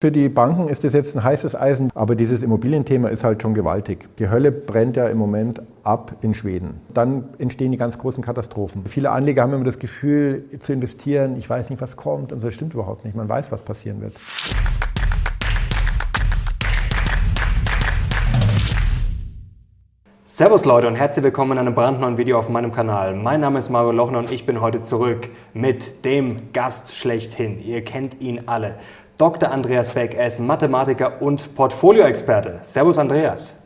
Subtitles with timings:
[0.00, 3.52] Für die Banken ist das jetzt ein heißes Eisen, aber dieses Immobilienthema ist halt schon
[3.52, 4.08] gewaltig.
[4.20, 6.80] Die Hölle brennt ja im Moment ab in Schweden.
[6.94, 8.86] Dann entstehen die ganz großen Katastrophen.
[8.86, 12.54] Viele Anleger haben immer das Gefühl zu investieren, ich weiß nicht, was kommt und das
[12.54, 13.16] stimmt überhaupt nicht.
[13.16, 14.12] Man weiß, was passieren wird.
[20.26, 23.16] Servus Leute und herzlich willkommen in einem brandneuen Video auf meinem Kanal.
[23.16, 27.58] Mein Name ist Mario Lochner und ich bin heute zurück mit dem Gast schlechthin.
[27.58, 28.76] Ihr kennt ihn alle.
[29.18, 29.50] Dr.
[29.50, 30.14] Andreas Beck.
[30.14, 32.60] Er ist Mathematiker und Portfolioexperte.
[32.62, 33.62] Servus, Andreas.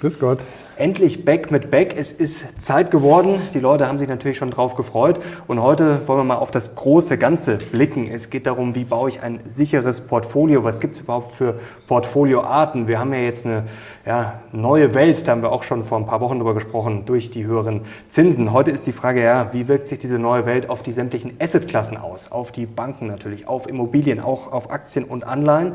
[0.00, 0.38] Grüß Gott.
[0.78, 1.96] Endlich Back mit Back.
[1.98, 3.40] Es ist Zeit geworden.
[3.52, 5.20] Die Leute haben sich natürlich schon drauf gefreut.
[5.48, 8.06] Und heute wollen wir mal auf das große Ganze blicken.
[8.06, 10.62] Es geht darum, wie baue ich ein sicheres Portfolio?
[10.62, 12.86] Was gibt es überhaupt für Portfolioarten?
[12.86, 13.64] Wir haben ja jetzt eine
[14.06, 17.32] ja, neue Welt, da haben wir auch schon vor ein paar Wochen drüber gesprochen, durch
[17.32, 18.52] die höheren Zinsen.
[18.52, 21.96] Heute ist die Frage, ja, wie wirkt sich diese neue Welt auf die sämtlichen Assetklassen
[21.96, 22.30] aus?
[22.30, 25.72] Auf die Banken natürlich, auf Immobilien, auch auf Aktien und Anleihen.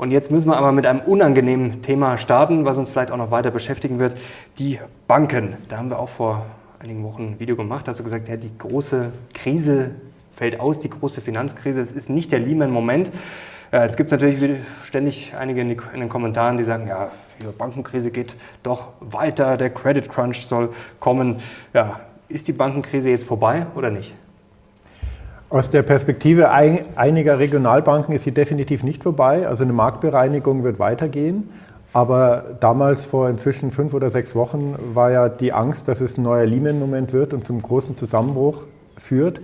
[0.00, 3.30] Und jetzt müssen wir aber mit einem unangenehmen Thema starten, was uns vielleicht auch noch
[3.30, 4.16] weiter beschäftigen wird,
[4.58, 5.58] die Banken.
[5.68, 6.46] Da haben wir auch vor
[6.78, 9.90] einigen Wochen ein Video gemacht, da hast du gesagt, ja, die große Krise
[10.32, 13.12] fällt aus, die große Finanzkrise, es ist nicht der Lehman-Moment.
[13.72, 18.36] Jetzt gibt es natürlich ständig einige in den Kommentaren, die sagen, ja, die Bankenkrise geht
[18.62, 21.40] doch weiter, der Credit Crunch soll kommen.
[21.74, 24.14] Ja, ist die Bankenkrise jetzt vorbei oder nicht?
[25.50, 29.48] Aus der Perspektive einiger Regionalbanken ist sie definitiv nicht vorbei.
[29.48, 31.48] Also eine Marktbereinigung wird weitergehen.
[31.92, 36.22] Aber damals, vor inzwischen fünf oder sechs Wochen, war ja die Angst, dass es ein
[36.22, 39.40] neuer Lehman-Moment wird und zum großen Zusammenbruch führt.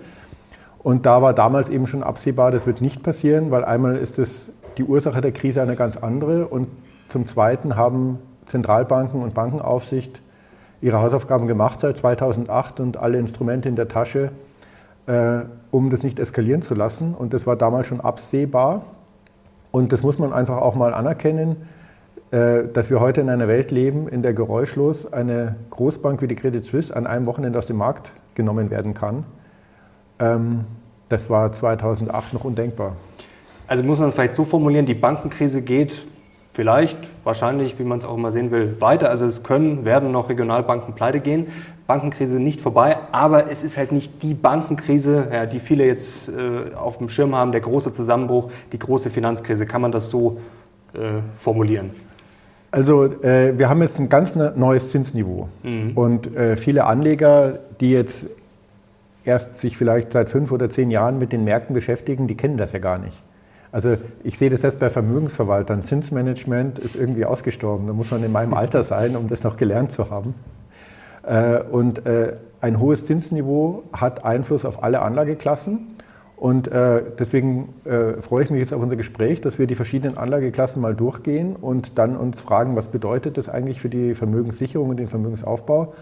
[0.79, 4.53] Und da war damals eben schon absehbar, das wird nicht passieren, weil einmal ist es
[4.79, 6.69] die Ursache der Krise eine ganz andere und
[7.09, 10.23] zum Zweiten haben Zentralbanken und Bankenaufsicht
[10.81, 14.31] ihre Hausaufgaben gemacht seit 2008 und alle Instrumente in der Tasche,
[15.07, 15.41] äh,
[15.71, 17.15] um das nicht eskalieren zu lassen.
[17.15, 18.83] Und das war damals schon absehbar.
[19.71, 21.57] Und das muss man einfach auch mal anerkennen,
[22.31, 26.37] äh, dass wir heute in einer Welt leben, in der geräuschlos eine Großbank wie die
[26.37, 29.25] Credit Suisse an einem Wochenende aus dem Markt genommen werden kann.
[30.19, 30.61] Ähm,
[31.09, 32.97] das war 2008 noch undenkbar.
[33.69, 36.03] Also muss man vielleicht so formulieren, die Bankenkrise geht
[36.53, 39.11] vielleicht, wahrscheinlich, wie man es auch immer sehen will, weiter.
[39.11, 41.49] Also es können, werden noch Regionalbanken pleite gehen.
[41.87, 46.75] Bankenkrise nicht vorbei, aber es ist halt nicht die Bankenkrise, ja, die viele jetzt äh,
[46.75, 49.67] auf dem Schirm haben, der große Zusammenbruch, die große Finanzkrise.
[49.67, 50.39] Kann man das so
[50.95, 51.91] äh, formulieren?
[52.73, 55.93] Also äh, wir haben jetzt ein ganz ne-, neues Zinsniveau mhm.
[55.95, 58.27] und äh, viele Anleger, die jetzt
[59.25, 62.73] erst sich vielleicht seit fünf oder zehn Jahren mit den Märkten beschäftigen, die kennen das
[62.73, 63.23] ja gar nicht.
[63.73, 65.85] Also ich sehe das jetzt bei Vermögensverwaltern.
[65.85, 67.87] Zinsmanagement ist irgendwie ausgestorben.
[67.87, 70.35] Da muss man in meinem Alter sein, um das noch gelernt zu haben.
[71.27, 75.89] Äh, und äh, ein hohes Zinsniveau hat Einfluss auf alle Anlageklassen.
[76.37, 77.73] Und äh, deswegen
[78.21, 81.97] freue ich mich jetzt auf unser Gespräch, dass wir die verschiedenen Anlageklassen mal durchgehen und
[81.97, 85.95] dann uns fragen, was bedeutet das eigentlich für die Vermögenssicherung und den Vermögensaufbau.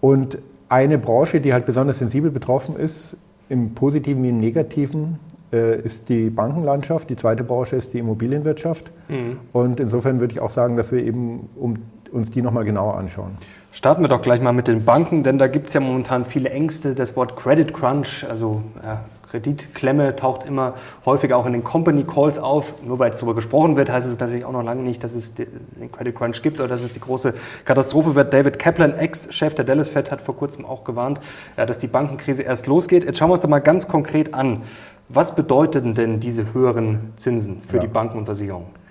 [0.00, 0.38] Und
[0.68, 3.16] eine Branche, die halt besonders sensibel betroffen ist,
[3.48, 5.20] im positiven wie im negativen,
[5.52, 8.90] ist die Bankenlandschaft, die zweite Branche ist die Immobilienwirtschaft.
[9.08, 9.36] Mhm.
[9.52, 11.76] Und insofern würde ich auch sagen, dass wir eben um,
[12.14, 13.36] uns die nochmal genauer anschauen.
[13.72, 16.50] Starten wir doch gleich mal mit den Banken, denn da gibt es ja momentan viele
[16.50, 16.94] Ängste.
[16.94, 19.00] Das Wort Credit Crunch, also ja,
[19.34, 22.74] Kreditklemme taucht immer häufiger auch in den Company Calls auf.
[22.84, 25.34] Nur weil es darüber gesprochen wird, heißt es natürlich auch noch lange nicht, dass es
[25.34, 28.32] den Credit Crunch gibt oder dass es die große Katastrophe wird.
[28.32, 31.18] David Kaplan, Ex-Chef der Dallas Fed, hat vor kurzem auch gewarnt,
[31.56, 33.04] dass die Bankenkrise erst losgeht.
[33.04, 34.62] Jetzt schauen wir uns doch mal ganz konkret an.
[35.08, 37.82] Was bedeuten denn diese höheren Zinsen für ja.
[37.82, 38.83] die Banken und Versicherungen?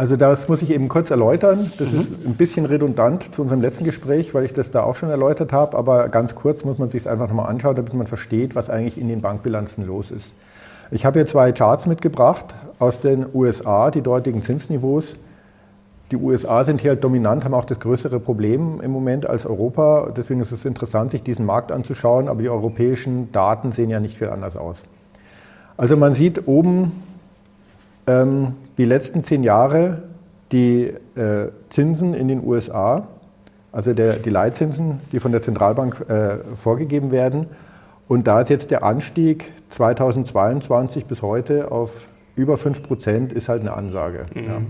[0.00, 1.72] Also das muss ich eben kurz erläutern.
[1.76, 1.98] Das mhm.
[1.98, 5.52] ist ein bisschen redundant zu unserem letzten Gespräch, weil ich das da auch schon erläutert
[5.52, 5.76] habe.
[5.76, 9.00] Aber ganz kurz muss man sich es einfach nochmal anschauen, damit man versteht, was eigentlich
[9.00, 10.34] in den Bankbilanzen los ist.
[10.92, 15.18] Ich habe hier zwei Charts mitgebracht aus den USA, die dortigen Zinsniveaus.
[16.12, 20.12] Die USA sind hier halt dominant, haben auch das größere Problem im Moment als Europa.
[20.16, 22.28] Deswegen ist es interessant, sich diesen Markt anzuschauen.
[22.28, 24.84] Aber die europäischen Daten sehen ja nicht viel anders aus.
[25.76, 26.92] Also man sieht oben
[28.06, 30.02] ähm, die letzten zehn Jahre
[30.52, 30.84] die
[31.14, 33.08] äh, Zinsen in den USA,
[33.70, 37.46] also der, die Leitzinsen, die von der Zentralbank äh, vorgegeben werden.
[38.08, 43.60] Und da ist jetzt der Anstieg 2022 bis heute auf über 5 Prozent, ist halt
[43.60, 44.26] eine Ansage.
[44.34, 44.44] Mhm.
[44.44, 44.62] Ja.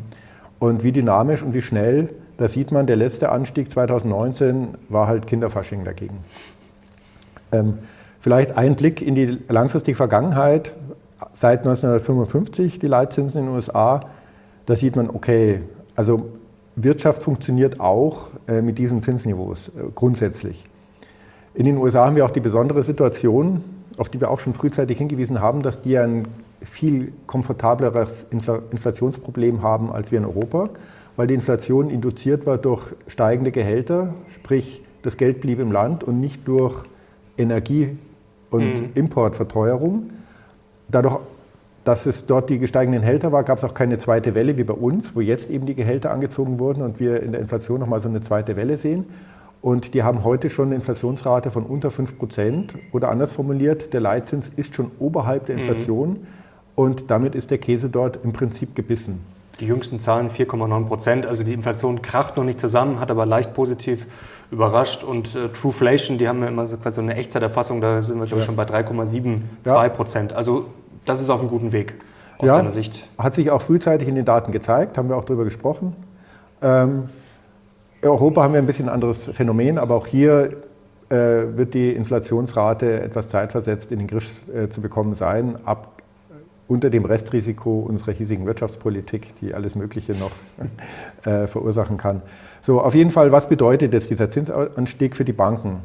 [0.59, 2.09] Und wie dynamisch und wie schnell,
[2.39, 6.19] da sieht man, der letzte Anstieg 2019 war halt Kinderfasching dagegen.
[7.53, 7.79] Ähm,
[8.19, 10.75] vielleicht ein Blick in die langfristige Vergangenheit
[11.33, 14.01] seit 1955 die Leitzinsen in den USA.
[14.67, 15.63] Da sieht man, okay,
[15.95, 16.31] also
[16.77, 20.69] Wirtschaft funktioniert auch äh, mit diesen Zinsniveaus äh, grundsätzlich.
[21.55, 23.65] In den USA haben wir auch die besondere Situation,
[23.97, 26.23] auf die wir auch schon frühzeitig hingewiesen haben, dass die ein
[26.63, 30.71] viel komfortableres Inflationsproblem haben als wir in Europa,
[31.17, 36.21] weil die Inflation induziert war durch steigende Gehälter, sprich das Geld blieb im Land und
[36.21, 36.85] nicht durch
[37.37, 37.97] Energie-
[38.51, 38.91] und mhm.
[38.95, 40.11] Importverteuerung.
[40.91, 41.19] Dadurch,
[41.85, 44.75] dass es dort die gesteigenden Gehälter war, gab es auch keine zweite Welle wie bei
[44.75, 48.09] uns, wo jetzt eben die Gehälter angezogen wurden und wir in der Inflation nochmal so
[48.09, 49.07] eine zweite Welle sehen.
[49.61, 52.75] Und die haben heute schon eine Inflationsrate von unter 5 Prozent.
[52.93, 55.63] Oder anders formuliert, der Leitzins ist schon oberhalb der mhm.
[55.63, 56.09] Inflation.
[56.11, 56.27] Mhm.
[56.77, 59.21] Und damit ist der Käse dort im Prinzip gebissen.
[59.61, 61.27] Die jüngsten Zahlen 4,9 Prozent.
[61.27, 64.07] Also die Inflation kracht noch nicht zusammen, hat aber leicht positiv
[64.51, 65.03] überrascht.
[65.03, 68.41] Und äh, Trueflation, die haben ja immer so quasi eine Echtzeiterfassung, da sind wir glaube
[68.41, 70.31] ich schon bei 3,72 Prozent.
[70.33, 70.37] Ja.
[70.37, 70.67] Also
[71.05, 71.95] das ist auf einem guten Weg
[72.39, 73.09] aus ja, deiner Sicht.
[73.19, 75.97] Hat sich auch frühzeitig in den Daten gezeigt, haben wir auch darüber gesprochen.
[76.63, 77.09] Ähm,
[78.01, 80.57] in Europa haben wir ein bisschen ein anderes Phänomen, aber auch hier
[81.09, 81.17] äh,
[81.57, 85.98] wird die Inflationsrate etwas zeitversetzt in den Griff äh, zu bekommen sein, ab
[86.69, 90.31] unter dem Restrisiko unserer hiesigen Wirtschaftspolitik, die alles Mögliche noch
[91.25, 92.23] äh, verursachen kann.
[92.61, 95.79] So, auf jeden Fall, was bedeutet jetzt dieser Zinsanstieg für die Banken?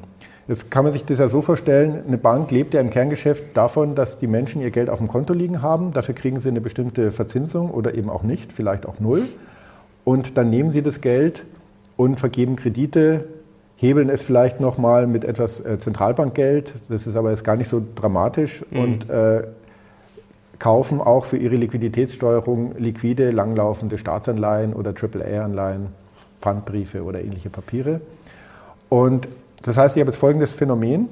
[0.47, 3.95] Jetzt kann man sich das ja so vorstellen, eine Bank lebt ja im Kerngeschäft davon,
[3.95, 5.91] dass die Menschen ihr Geld auf dem Konto liegen haben.
[5.93, 9.23] Dafür kriegen sie eine bestimmte Verzinsung oder eben auch nicht, vielleicht auch null.
[10.03, 11.45] Und dann nehmen sie das Geld
[11.95, 13.23] und vergeben Kredite,
[13.77, 16.73] hebeln es vielleicht nochmal mit etwas äh, Zentralbankgeld.
[16.89, 18.65] Das ist aber jetzt gar nicht so dramatisch.
[18.69, 18.79] Mhm.
[18.79, 19.43] Und äh,
[20.63, 25.87] kaufen auch für ihre Liquiditätssteuerung liquide, langlaufende Staatsanleihen oder AAA-Anleihen,
[26.39, 27.99] Pfandbriefe oder ähnliche Papiere.
[28.87, 29.27] Und
[29.61, 31.09] das heißt, ich habe jetzt folgendes Phänomen.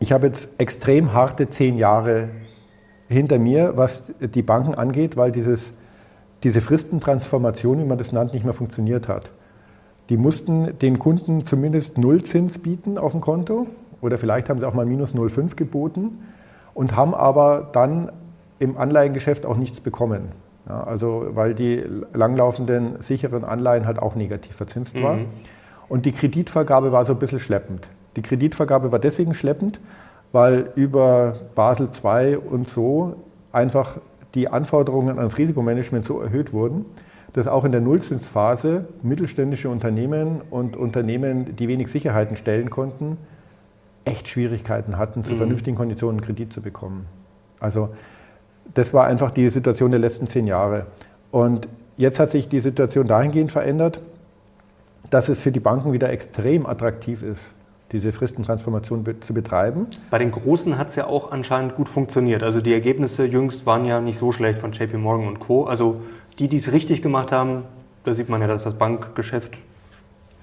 [0.00, 2.28] Ich habe jetzt extrem harte zehn Jahre
[3.08, 5.72] hinter mir, was die Banken angeht, weil dieses,
[6.42, 9.30] diese Fristentransformation, wie man das nannt, nicht mehr funktioniert hat.
[10.10, 13.66] Die mussten den Kunden zumindest Nullzins bieten auf dem Konto
[14.02, 16.18] oder vielleicht haben sie auch mal minus 0,5 geboten
[16.74, 18.12] und haben aber dann
[18.62, 20.28] im Anleihengeschäft auch nichts bekommen.
[20.68, 25.02] Ja, also weil die langlaufenden sicheren Anleihen halt auch negativ verzinst mhm.
[25.02, 25.26] waren.
[25.88, 27.88] Und die Kreditvergabe war so ein bisschen schleppend.
[28.14, 29.80] Die Kreditvergabe war deswegen schleppend,
[30.30, 33.16] weil über Basel II und so
[33.50, 33.98] einfach
[34.34, 36.86] die Anforderungen ans Risikomanagement so erhöht wurden,
[37.32, 43.18] dass auch in der Nullzinsphase mittelständische Unternehmen und Unternehmen, die wenig Sicherheiten stellen konnten,
[44.04, 45.38] echt Schwierigkeiten hatten, zu mhm.
[45.38, 47.06] vernünftigen Konditionen Kredit zu bekommen.
[47.58, 47.90] Also
[48.74, 50.86] das war einfach die Situation der letzten zehn Jahre.
[51.30, 54.00] Und jetzt hat sich die Situation dahingehend verändert,
[55.10, 57.54] dass es für die Banken wieder extrem attraktiv ist,
[57.92, 59.86] diese Fristentransformation zu betreiben.
[60.10, 62.42] Bei den Großen hat es ja auch anscheinend gut funktioniert.
[62.42, 65.64] Also die Ergebnisse jüngst waren ja nicht so schlecht von JP Morgan und Co.
[65.64, 66.00] Also
[66.38, 67.64] die, die es richtig gemacht haben,
[68.04, 69.58] da sieht man ja, dass das Bankgeschäft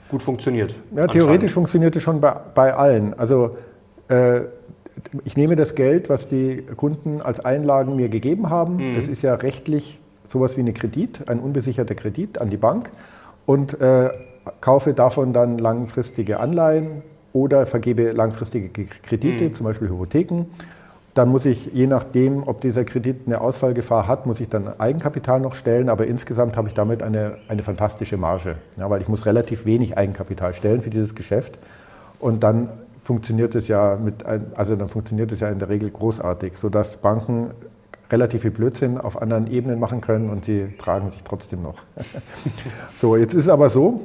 [0.10, 0.74] gut funktioniert.
[0.96, 3.14] Ja, theoretisch funktioniert es schon bei, bei allen.
[3.16, 3.58] Also
[4.08, 4.42] äh,
[5.24, 8.92] ich nehme das Geld, was die Kunden als Einlagen mir gegeben haben.
[8.92, 8.96] Mhm.
[8.96, 12.92] Das ist ja rechtlich sowas wie eine Kredit, ein unbesicherter Kredit an die Bank
[13.46, 14.10] und äh,
[14.62, 17.04] kaufe davon dann langfristige Anleihen
[17.34, 18.70] oder vergebe langfristige
[19.04, 19.54] Kredite, mhm.
[19.54, 20.46] zum Beispiel Hypotheken.
[21.16, 25.40] Dann muss ich, je nachdem, ob dieser Kredit eine Ausfallgefahr hat, muss ich dann Eigenkapital
[25.40, 25.90] noch stellen.
[25.90, 29.98] Aber insgesamt habe ich damit eine, eine fantastische Marge, ja, weil ich muss relativ wenig
[29.98, 31.58] Eigenkapital stellen für dieses Geschäft.
[32.20, 32.70] Und dann
[33.10, 34.24] funktioniert es ja mit,
[34.54, 37.50] also dann funktioniert es ja in der Regel großartig, sodass Banken
[38.12, 41.80] relativ viel Blödsinn auf anderen Ebenen machen können und sie tragen sich trotzdem noch.
[42.96, 44.02] so, jetzt ist es aber so,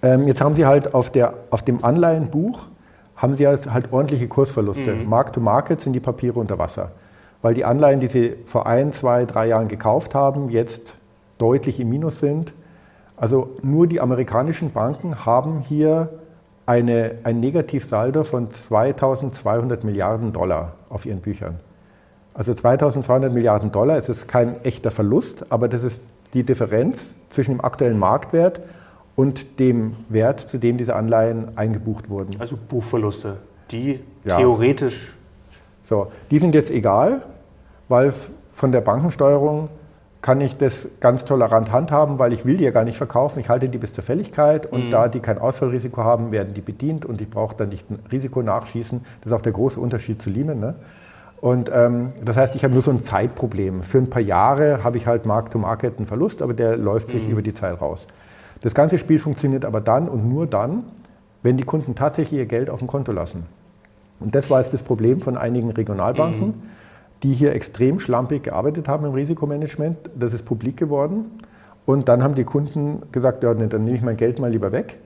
[0.00, 2.68] ähm, jetzt haben sie halt auf, der, auf dem Anleihenbuch
[3.16, 4.94] haben sie halt, halt ordentliche Kursverluste.
[4.94, 5.08] Mhm.
[5.08, 6.92] Mark to Market sind die Papiere unter Wasser.
[7.42, 10.94] Weil die Anleihen, die sie vor ein, zwei, drei Jahren gekauft haben, jetzt
[11.38, 12.54] deutlich im Minus sind.
[13.16, 16.10] Also nur die amerikanischen Banken haben hier
[16.68, 21.56] eine, ein Negativsaldo von 2200 Milliarden Dollar auf ihren Büchern.
[22.34, 26.02] Also 2200 Milliarden Dollar, es ist kein echter Verlust, aber das ist
[26.34, 28.60] die Differenz zwischen dem aktuellen Marktwert
[29.16, 32.38] und dem Wert, zu dem diese Anleihen eingebucht wurden.
[32.38, 33.38] Also Buchverluste,
[33.70, 34.36] die ja.
[34.36, 35.14] theoretisch.
[35.84, 37.22] So, die sind jetzt egal,
[37.88, 38.12] weil
[38.50, 39.70] von der Bankensteuerung
[40.20, 43.38] kann ich das ganz tolerant handhaben, weil ich will die ja gar nicht verkaufen.
[43.38, 44.90] Ich halte die bis zur Fälligkeit und mhm.
[44.90, 48.42] da die kein Ausfallrisiko haben, werden die bedient und ich brauche dann nicht ein Risiko
[48.42, 49.00] nachschießen.
[49.20, 50.58] Das ist auch der große Unterschied zu Lehman.
[50.58, 50.74] Ne?
[51.40, 53.84] Und ähm, das heißt, ich habe nur so ein Zeitproblem.
[53.84, 57.32] Für ein paar Jahre habe ich halt Mark-to-Market einen Verlust, aber der läuft sich mhm.
[57.32, 58.08] über die Zeit raus.
[58.60, 60.82] Das ganze Spiel funktioniert aber dann und nur dann,
[61.44, 63.46] wenn die Kunden tatsächlich ihr Geld auf dem Konto lassen.
[64.18, 66.48] Und das war jetzt das Problem von einigen Regionalbanken.
[66.48, 66.62] Mhm
[67.22, 70.10] die hier extrem schlampig gearbeitet haben im Risikomanagement.
[70.14, 71.26] Das ist publik geworden.
[71.86, 74.98] Und dann haben die Kunden gesagt, ja, dann nehme ich mein Geld mal lieber weg.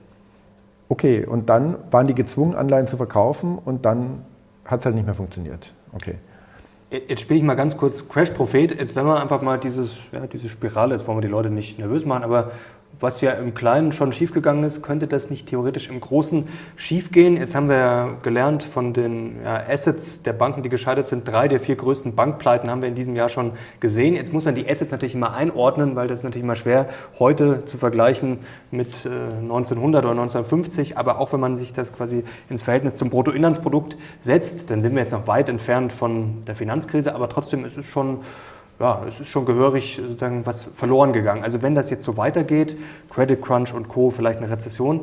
[0.89, 4.23] Okay, und dann waren die gezwungen, Anleihen zu verkaufen und dann
[4.65, 5.73] hat es halt nicht mehr funktioniert.
[5.93, 6.15] Okay.
[6.91, 8.79] Jetzt spiele ich mal ganz kurz Crash-Prophet.
[8.79, 11.79] Jetzt wenn wir einfach mal dieses, ja, diese Spirale, jetzt wollen wir die Leute nicht
[11.79, 12.51] nervös machen, aber
[12.99, 17.37] was ja im Kleinen schon schiefgegangen ist, könnte das nicht theoretisch im Großen schiefgehen?
[17.37, 21.27] Jetzt haben wir ja gelernt von den Assets der Banken, die gescheitert sind.
[21.27, 24.15] Drei der vier größten Bankpleiten haben wir in diesem Jahr schon gesehen.
[24.15, 26.87] Jetzt muss man die Assets natürlich immer einordnen, weil das ist natürlich immer schwer
[27.19, 28.39] heute zu vergleichen
[28.71, 29.09] mit äh,
[29.41, 30.97] 1900 oder 1950.
[30.97, 35.01] Aber auch wenn man sich das quasi ins Verhältnis zum Bruttoinlandsprodukt setzt, dann sind wir
[35.01, 37.15] jetzt noch weit entfernt von der Finanzkrise.
[37.15, 38.19] Aber trotzdem ist es schon
[38.79, 41.43] ja, es ist schon gehörig sozusagen was verloren gegangen.
[41.43, 42.75] Also wenn das jetzt so weitergeht,
[43.09, 45.01] Credit Crunch und Co., vielleicht eine Rezession,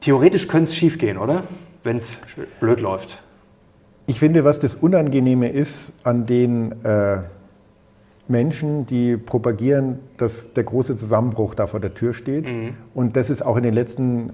[0.00, 1.44] theoretisch könnte es schiefgehen, oder?
[1.82, 2.18] Wenn es
[2.60, 3.22] blöd läuft.
[4.06, 7.18] Ich finde, was das Unangenehme ist an den äh,
[8.28, 12.48] Menschen, die propagieren, dass der große Zusammenbruch da vor der Tür steht.
[12.48, 12.74] Mhm.
[12.94, 14.30] Und das ist auch in den letzten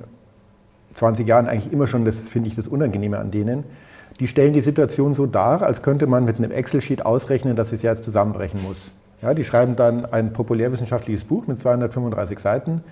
[0.92, 3.64] 20 Jahren eigentlich immer schon, das finde ich, das Unangenehme an denen
[4.20, 7.82] die stellen die Situation so dar, als könnte man mit einem Excel-Sheet ausrechnen, dass es
[7.82, 8.92] jetzt zusammenbrechen muss.
[9.22, 12.82] Ja, die schreiben dann ein populärwissenschaftliches Buch mit 235 Seiten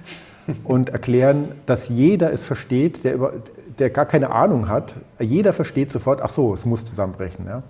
[0.64, 3.32] und erklären, dass jeder es versteht, der, über,
[3.78, 4.94] der gar keine Ahnung hat.
[5.18, 7.46] Jeder versteht sofort, ach so, es muss zusammenbrechen.
[7.46, 7.62] Ja.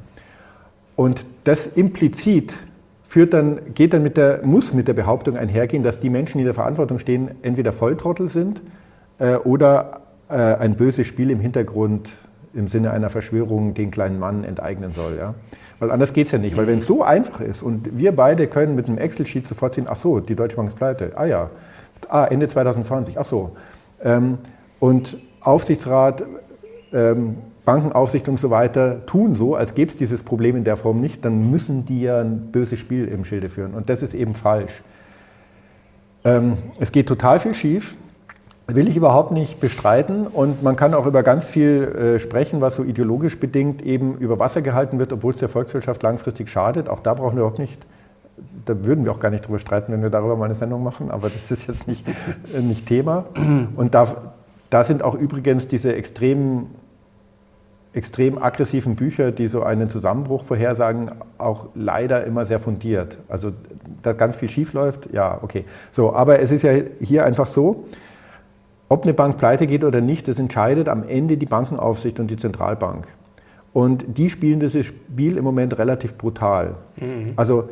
[0.97, 2.55] Und das implizit
[3.03, 6.43] führt dann, geht dann mit der, muss mit der Behauptung einhergehen, dass die Menschen, die
[6.43, 8.63] in der Verantwortung stehen, entweder Volltrottel sind
[9.19, 12.11] äh, oder äh, ein böses Spiel im Hintergrund
[12.55, 15.17] im Sinne einer Verschwörung den kleinen Mann enteignen soll.
[15.19, 15.35] Ja?
[15.79, 16.57] Weil anders geht es ja nicht.
[16.57, 19.87] Weil wenn es so einfach ist und wir beide können mit einem Excel-Sheet sofort sehen,
[19.89, 21.51] ach so, die Deutsche Bank ist pleite, ah ja,
[22.09, 23.57] ah, Ende 2020, ach so.
[24.03, 24.39] Ähm,
[24.81, 26.25] und Aufsichtsrat,
[26.93, 31.01] ähm, Bankenaufsicht und so weiter tun so, als gäbe es dieses Problem in der Form
[31.01, 33.73] nicht, dann müssen die ja ein böses Spiel im Schilde führen.
[33.73, 34.83] Und das ist eben falsch.
[36.25, 37.97] Ähm, es geht total viel schief
[38.67, 40.27] will ich überhaupt nicht bestreiten.
[40.27, 44.39] Und man kann auch über ganz viel äh, sprechen, was so ideologisch bedingt eben über
[44.39, 46.89] Wasser gehalten wird, obwohl es der Volkswirtschaft langfristig schadet.
[46.89, 47.79] Auch da brauchen wir überhaupt nicht,
[48.65, 51.11] da würden wir auch gar nicht drüber streiten, wenn wir darüber mal eine Sendung machen,
[51.11, 52.07] aber das ist jetzt nicht,
[52.55, 53.27] äh, nicht Thema.
[53.77, 54.33] Und da,
[54.71, 56.71] da sind auch übrigens diese extremen
[57.95, 63.19] extrem aggressiven Bücher, die so einen Zusammenbruch vorhersagen, auch leider immer sehr fundiert.
[63.29, 63.53] Also,
[64.03, 65.65] dass ganz viel schief läuft, ja, okay.
[65.93, 67.85] So, aber es ist ja hier einfach so,
[68.95, 72.37] ob eine Bank pleite geht oder nicht, das entscheidet am Ende die Bankenaufsicht und die
[72.37, 73.09] Zentralbank.
[73.73, 76.77] Und die spielen dieses Spiel im Moment relativ brutal.
[76.95, 77.33] Mhm.
[77.35, 77.69] Also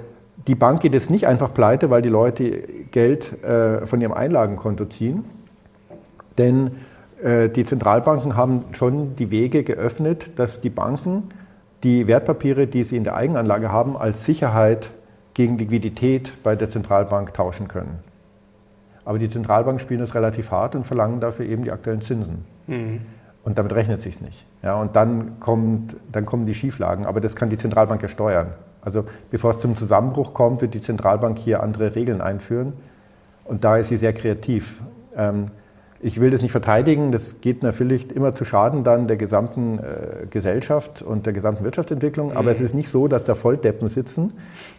[0.49, 2.51] die Bank geht jetzt nicht einfach pleite, weil die Leute
[2.91, 5.25] Geld äh, von ihrem Einlagenkonto ziehen,
[6.39, 6.73] denn
[7.23, 11.29] äh, die Zentralbanken haben schon die Wege geöffnet, dass die Banken
[11.85, 14.91] die Wertpapiere, die sie in der Eigenanlage haben, als Sicherheit
[15.35, 18.01] gegen Liquidität bei der Zentralbank tauschen können.
[19.05, 22.45] Aber die Zentralbanken spielen das relativ hart und verlangen dafür eben die aktuellen Zinsen.
[22.67, 23.01] Mhm.
[23.45, 24.47] Und damit rechnet sich nicht.
[24.63, 27.07] Ja, und dann, kommt, dann kommen die Schieflagen.
[27.07, 28.49] Aber das kann die Zentralbank ja steuern.
[28.81, 32.73] Also bevor es zum Zusammenbruch kommt, wird die Zentralbank hier andere Regeln einführen.
[33.45, 34.81] Und da ist sie sehr kreativ.
[35.17, 35.47] Ähm,
[36.05, 40.27] ich will das nicht verteidigen, das geht natürlich immer zu Schaden dann der gesamten äh,
[40.29, 42.37] Gesellschaft und der gesamten Wirtschaftsentwicklung, mhm.
[42.37, 44.33] aber es ist nicht so, dass da Volldeppen sitzen,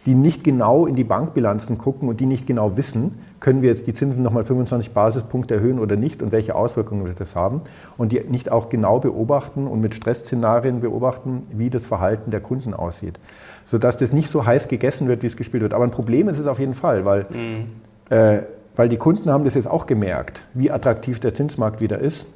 [0.04, 3.86] die nicht genau in die Bankbilanzen gucken und die nicht genau wissen, können wir jetzt
[3.86, 7.62] die Zinsen nochmal 25 Basispunkte erhöhen oder nicht und welche Auswirkungen wird das haben
[7.96, 12.74] und die nicht auch genau beobachten und mit Stressszenarien beobachten, wie das Verhalten der Kunden
[12.74, 13.18] aussieht,
[13.64, 15.72] sodass das nicht so heiß gegessen wird, wie es gespielt wird.
[15.72, 18.14] Aber ein Problem ist es auf jeden Fall, weil mhm.
[18.14, 18.42] äh,
[18.76, 22.26] weil die Kunden haben das jetzt auch gemerkt, wie attraktiv der Zinsmarkt wieder ist.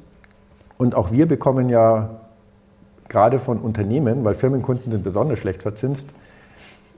[0.77, 2.09] Und auch wir bekommen ja
[3.09, 6.09] gerade von Unternehmen, weil Firmenkunden sind besonders schlecht verzinst,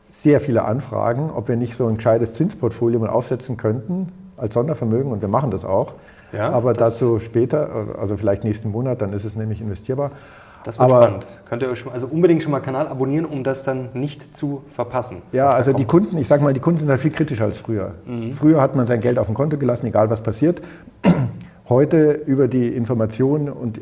[0.10, 5.12] sehr viele Anfragen, ob wir nicht so ein gescheites Zinsportfolio mal aufsetzen könnten als Sondervermögen.
[5.12, 5.94] Und wir machen das auch.
[6.34, 10.12] Ja, Aber das dazu später, also vielleicht nächsten Monat, dann ist es nämlich investierbar.
[10.64, 11.26] Das wird Aber, spannend.
[11.46, 14.64] Könnt ihr euch schon, also unbedingt schon mal Kanal abonnieren, um das dann nicht zu
[14.70, 15.22] verpassen.
[15.32, 17.94] Ja, also die Kunden, ich sage mal, die Kunden sind halt viel kritischer als früher.
[18.06, 18.34] Mhm.
[18.34, 20.62] Früher hat man sein Geld auf dem Konto gelassen, egal was passiert.
[21.70, 23.82] Heute über die Informationen und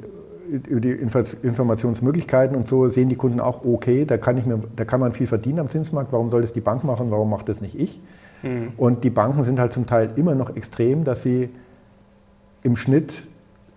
[0.50, 4.84] über die Informationsmöglichkeiten und so sehen die Kunden auch, okay, da kann, ich mir, da
[4.84, 7.62] kann man viel verdienen am Zinsmarkt, warum soll das die Bank machen, warum macht das
[7.62, 8.02] nicht ich?
[8.42, 8.74] Mhm.
[8.78, 11.50] Und die Banken sind halt zum Teil immer noch extrem, dass sie
[12.64, 13.24] im Schnitt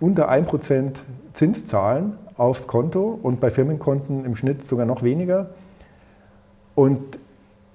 [0.01, 0.93] unter 1%
[1.35, 5.51] Zins zahlen aufs Konto und bei Firmenkonten im Schnitt sogar noch weniger.
[6.75, 7.01] Und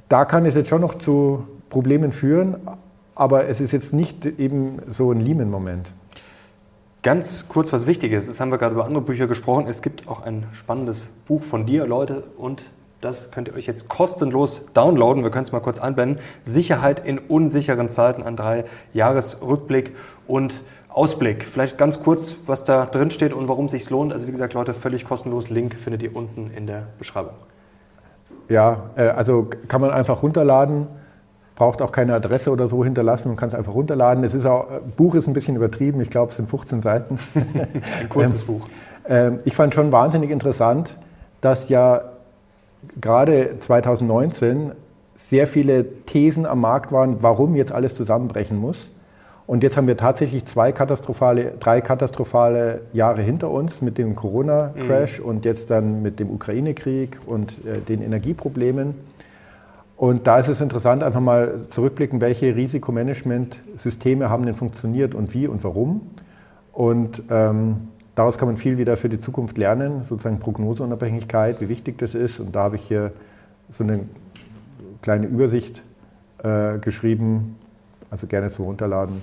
[0.10, 2.58] da kann es jetzt schon noch zu Problemen führen,
[3.16, 5.92] aber es ist jetzt nicht eben so ein Lehman-Moment.
[7.02, 9.68] Ganz kurz was Wichtiges, das haben wir gerade über andere Bücher gesprochen.
[9.70, 12.66] Es gibt auch ein spannendes Buch von dir, Leute, und
[13.00, 15.24] das könnt ihr euch jetzt kostenlos downloaden.
[15.24, 16.20] Wir können es mal kurz einblenden.
[16.44, 19.96] Sicherheit in unsicheren Zeiten, ein drei Jahresrückblick
[20.26, 20.64] und
[20.98, 21.46] Ausblick.
[21.46, 24.12] Vielleicht ganz kurz, was da drin steht und warum es sich lohnt.
[24.12, 25.50] Also wie gesagt, Leute, völlig kostenlos.
[25.50, 27.34] Link findet ihr unten in der Beschreibung.
[28.50, 30.88] Ja, äh, also kann man einfach runterladen,
[31.56, 34.24] braucht auch keine Adresse oder so hinterlassen, man kann es einfach runterladen.
[34.24, 37.20] Es ist auch, äh, Buch ist ein bisschen übertrieben, ich glaube, es sind 15 Seiten.
[37.36, 38.68] Ein kurzes ähm, Buch.
[39.08, 40.98] Ähm, ich fand schon wahnsinnig interessant,
[41.42, 42.02] dass ja
[43.00, 44.72] gerade 2019
[45.16, 48.90] sehr viele Thesen am Markt waren, warum jetzt alles zusammenbrechen muss.
[49.48, 55.22] Und jetzt haben wir tatsächlich zwei katastrophale, drei katastrophale Jahre hinter uns mit dem Corona-Crash
[55.22, 55.26] mhm.
[55.26, 58.94] und jetzt dann mit dem Ukraine-Krieg und äh, den Energieproblemen.
[59.96, 65.48] Und da ist es interessant, einfach mal zurückblicken, welche Risikomanagement-Systeme haben denn funktioniert und wie
[65.48, 66.02] und warum.
[66.74, 71.98] Und ähm, daraus kann man viel wieder für die Zukunft lernen, sozusagen Prognoseunabhängigkeit, wie wichtig
[72.00, 72.42] das ist.
[72.42, 73.14] Und da habe ich hier
[73.72, 74.02] so eine
[75.02, 75.82] kleine Übersicht
[76.44, 77.56] äh, geschrieben,
[78.10, 79.22] also gerne zu runterladen.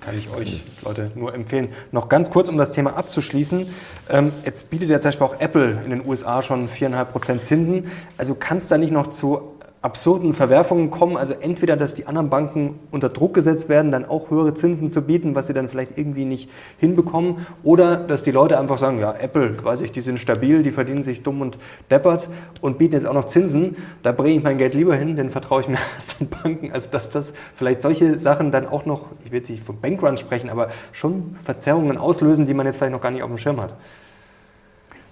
[0.00, 1.68] Kann ich euch, Leute, nur empfehlen.
[1.90, 3.66] Noch ganz kurz, um das Thema abzuschließen.
[4.10, 7.90] Ähm, jetzt bietet ja zum Beispiel auch Apple in den USA schon 4,5% Zinsen.
[8.16, 9.57] Also kann es da nicht noch zu
[9.88, 11.16] absurden Verwerfungen kommen.
[11.16, 15.00] Also entweder, dass die anderen Banken unter Druck gesetzt werden, dann auch höhere Zinsen zu
[15.00, 17.46] bieten, was sie dann vielleicht irgendwie nicht hinbekommen.
[17.62, 21.02] Oder dass die Leute einfach sagen, ja, Apple, weiß ich, die sind stabil, die verdienen
[21.02, 21.56] sich dumm und
[21.90, 22.28] deppert
[22.60, 23.76] und bieten jetzt auch noch Zinsen.
[24.02, 26.70] Da bringe ich mein Geld lieber hin, denn vertraue ich mir als den Banken.
[26.70, 30.20] Also dass das vielleicht solche Sachen dann auch noch, ich will jetzt nicht von Bankruns
[30.20, 33.60] sprechen, aber schon Verzerrungen auslösen, die man jetzt vielleicht noch gar nicht auf dem Schirm
[33.60, 33.74] hat.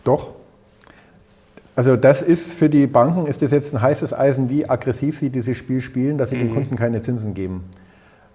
[0.04, 0.32] Doch,
[1.76, 5.30] also das ist für die Banken ist das jetzt ein heißes Eisen, wie aggressiv sie
[5.30, 6.40] dieses Spiel spielen, dass sie mhm.
[6.40, 7.64] den Kunden keine Zinsen geben.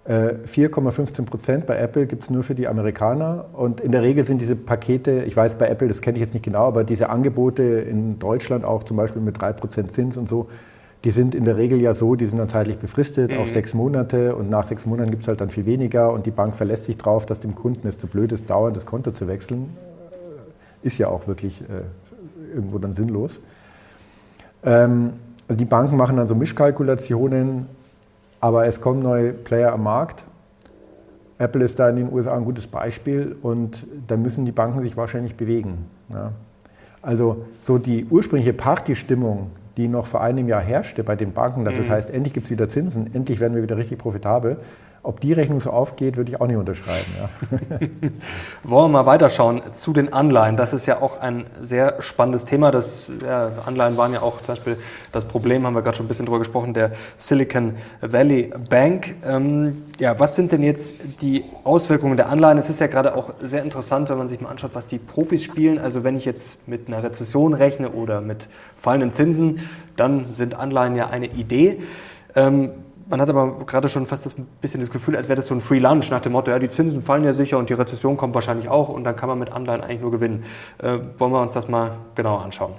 [0.08, 3.46] 4,15 äh, Prozent bei Apple gibt es nur für die Amerikaner.
[3.52, 6.34] Und in der Regel sind diese Pakete, ich weiß bei Apple, das kenne ich jetzt
[6.34, 10.28] nicht genau, aber diese Angebote in Deutschland auch zum Beispiel mit 3 Prozent Zins und
[10.28, 10.48] so,
[11.04, 13.38] die sind in der Regel ja so, die sind dann zeitlich befristet mhm.
[13.38, 16.30] auf sechs Monate und nach sechs Monaten gibt es halt dann viel weniger und die
[16.30, 19.28] Bank verlässt sich darauf, dass dem Kunden es zu blöd ist, dauernd das Konto zu
[19.28, 19.76] wechseln.
[20.82, 21.82] Ist ja auch wirklich äh,
[22.52, 23.40] irgendwo dann sinnlos.
[24.64, 25.14] Ähm,
[25.48, 27.66] also die Banken machen dann so Mischkalkulationen,
[28.40, 30.24] aber es kommen neue Player am Markt.
[31.38, 34.96] Apple ist da in den USA ein gutes Beispiel und da müssen die Banken sich
[34.96, 35.86] wahrscheinlich bewegen.
[36.10, 36.32] Ja.
[37.02, 41.74] Also so die ursprüngliche Partystimmung, die noch vor einem Jahr herrschte bei den Banken, dass
[41.74, 41.78] mhm.
[41.78, 44.58] das heißt, endlich gibt es wieder Zinsen, endlich werden wir wieder richtig profitabel,
[45.04, 47.06] ob die Rechnung so aufgeht, würde ich auch nicht unterschreiben.
[47.18, 47.80] Ja.
[48.62, 50.56] Wollen wir mal weiterschauen zu den Anleihen.
[50.56, 52.70] Das ist ja auch ein sehr spannendes Thema.
[52.70, 54.76] Das, ja, Anleihen waren ja auch zum Beispiel
[55.10, 59.16] das Problem, haben wir gerade schon ein bisschen drüber gesprochen, der Silicon Valley Bank.
[59.24, 62.58] Ähm, ja, was sind denn jetzt die Auswirkungen der Anleihen?
[62.58, 65.42] Es ist ja gerade auch sehr interessant, wenn man sich mal anschaut, was die Profis
[65.42, 65.80] spielen.
[65.80, 70.94] Also wenn ich jetzt mit einer Rezession rechne oder mit fallenden Zinsen, dann sind Anleihen
[70.94, 71.80] ja eine Idee.
[72.36, 72.70] Ähm,
[73.08, 75.54] man hat aber gerade schon fast das, ein bisschen das Gefühl, als wäre das so
[75.54, 78.16] ein Free Lunch nach dem Motto, ja, die Zinsen fallen ja sicher und die Rezession
[78.16, 80.44] kommt wahrscheinlich auch und dann kann man mit Anleihen eigentlich nur gewinnen.
[80.78, 82.74] Äh, wollen wir uns das mal genauer anschauen,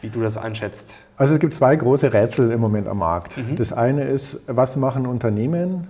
[0.00, 0.94] wie du das einschätzt?
[1.16, 3.36] Also es gibt zwei große Rätsel im Moment am Markt.
[3.36, 3.56] Mhm.
[3.56, 5.88] Das eine ist, was machen Unternehmen,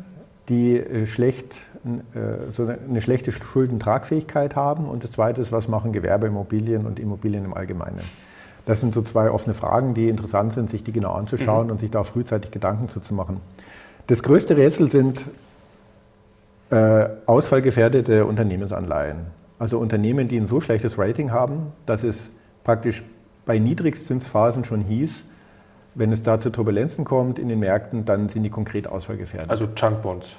[0.48, 5.92] die äh, schlecht, äh, so eine schlechte Schuldentragfähigkeit haben und das zweite ist, was machen
[5.92, 8.00] Gewerbeimmobilien und Immobilien im Allgemeinen.
[8.64, 11.72] Das sind so zwei offene Fragen, die interessant sind, sich die genau anzuschauen mhm.
[11.72, 13.40] und sich da frühzeitig Gedanken zu machen.
[14.06, 15.24] Das größte Rätsel sind
[16.70, 19.26] äh, ausfallgefährdete Unternehmensanleihen.
[19.58, 22.30] Also Unternehmen, die ein so schlechtes Rating haben, dass es
[22.64, 23.04] praktisch
[23.44, 25.24] bei Niedrigzinsphasen schon hieß,
[25.94, 29.50] wenn es da zu Turbulenzen kommt in den Märkten, dann sind die konkret ausfallgefährdet.
[29.50, 30.38] Also Junkbonds.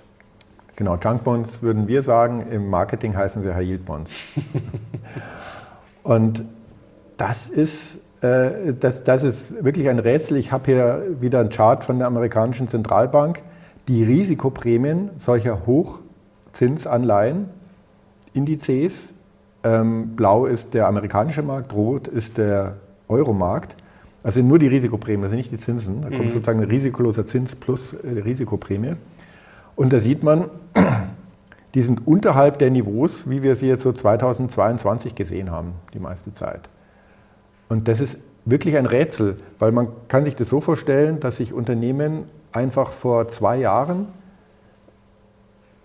[0.75, 4.11] Genau, Junkbonds würden wir sagen, im Marketing heißen sie High Yield Bonds.
[6.03, 6.43] Und
[7.17, 10.37] das ist äh, das, das ist wirklich ein Rätsel.
[10.37, 13.43] Ich habe hier wieder einen Chart von der amerikanischen Zentralbank.
[13.87, 17.49] Die Risikoprämien solcher Hochzinsanleihen,
[18.33, 19.13] Indizes,
[19.63, 22.77] ähm, blau ist der amerikanische Markt, rot ist der
[23.09, 23.75] Euromarkt.
[24.23, 26.01] Also nur die Risikoprämien, also nicht die Zinsen.
[26.01, 26.31] Da kommt mhm.
[26.31, 28.93] sozusagen ein risikoloser Zins plus äh, Risikoprämie.
[29.75, 30.45] Und da sieht man,
[31.75, 36.33] die sind unterhalb der Niveaus, wie wir sie jetzt so 2022 gesehen haben, die meiste
[36.33, 36.69] Zeit.
[37.69, 41.53] Und das ist wirklich ein Rätsel, weil man kann sich das so vorstellen, dass sich
[41.53, 44.07] Unternehmen einfach vor zwei Jahren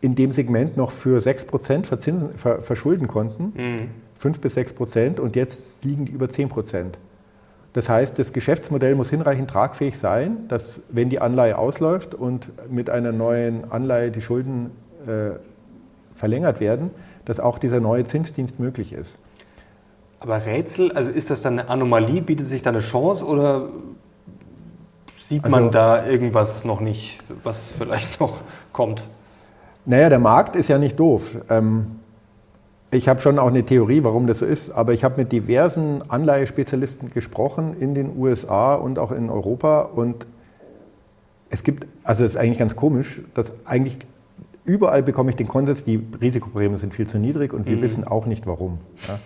[0.01, 3.91] in dem Segment noch für 6% verzinsen, ver, verschulden konnten, mhm.
[4.15, 6.99] 5 bis 6 Prozent, und jetzt liegen die über 10 Prozent.
[7.73, 12.91] Das heißt, das Geschäftsmodell muss hinreichend tragfähig sein, dass wenn die Anleihe ausläuft und mit
[12.91, 14.71] einer neuen Anleihe die Schulden
[15.07, 15.39] äh,
[16.15, 16.91] verlängert werden,
[17.25, 19.19] dass auch dieser neue Zinsdienst möglich ist.
[20.21, 23.69] Aber Rätsel, also ist das dann eine Anomalie, bietet sich da eine Chance oder
[25.19, 28.39] sieht man also, da irgendwas noch nicht, was vielleicht noch
[28.73, 29.09] kommt?
[29.85, 31.39] Naja, der Markt ist ja nicht doof.
[31.49, 31.99] Ähm,
[32.91, 36.03] Ich habe schon auch eine Theorie, warum das so ist, aber ich habe mit diversen
[36.09, 40.27] Anleihespezialisten gesprochen in den USA und auch in Europa und
[41.51, 43.99] es gibt, also es ist eigentlich ganz komisch, dass eigentlich
[44.65, 47.83] überall bekomme ich den Konsens, die Risikoprämien sind viel zu niedrig und wir mhm.
[47.83, 48.79] wissen auch nicht warum.
[49.07, 49.19] Ja.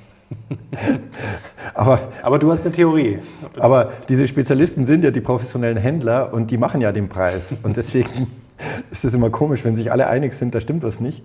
[1.74, 3.18] aber, aber du hast eine Theorie.
[3.58, 7.54] Aber diese Spezialisten sind ja die professionellen Händler und die machen ja den Preis.
[7.62, 8.28] Und deswegen
[8.90, 11.24] ist es immer komisch, wenn sich alle einig sind, da stimmt was nicht.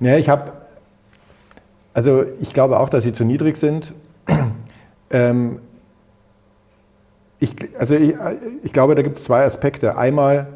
[0.00, 0.52] Naja, ich habe,
[1.94, 3.94] also ich glaube auch, dass sie zu niedrig sind.
[5.10, 5.60] ähm,
[7.38, 8.14] ich, also ich,
[8.62, 9.96] ich glaube, da gibt es zwei Aspekte.
[9.96, 10.46] Einmal,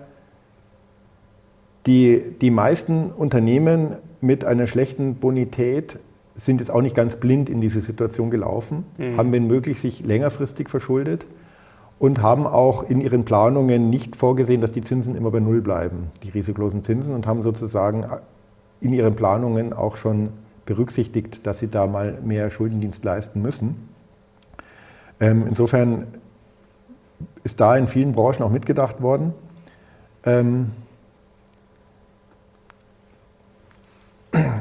[1.86, 5.98] die, die meisten Unternehmen mit einer schlechten Bonität
[6.36, 9.16] sind jetzt auch nicht ganz blind in diese Situation gelaufen, mhm.
[9.16, 11.26] haben wenn möglich sich längerfristig verschuldet
[11.98, 16.10] und haben auch in ihren Planungen nicht vorgesehen, dass die Zinsen immer bei Null bleiben,
[16.22, 18.04] die risikolosen Zinsen, und haben sozusagen
[18.80, 20.28] in ihren Planungen auch schon
[20.66, 23.88] berücksichtigt, dass sie da mal mehr Schuldendienst leisten müssen.
[25.20, 26.06] Ähm, insofern
[27.44, 29.32] ist da in vielen Branchen auch mitgedacht worden.
[30.24, 30.72] Ähm,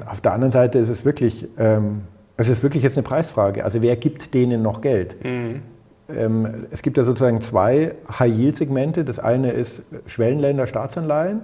[0.06, 2.02] auf der anderen Seite ist es wirklich, ähm,
[2.38, 3.64] es ist wirklich jetzt eine Preisfrage.
[3.64, 5.24] Also wer gibt denen noch Geld?
[5.24, 5.62] Mhm.
[6.10, 9.04] Ähm, es gibt ja sozusagen zwei High-Yield-Segmente.
[9.04, 11.42] Das eine ist Schwellenländer Staatsanleihen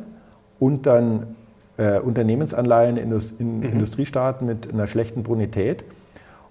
[0.60, 1.36] und dann
[1.78, 3.64] äh, Unternehmensanleihen in, in mhm.
[3.64, 5.84] Industriestaaten mit einer schlechten Bonität.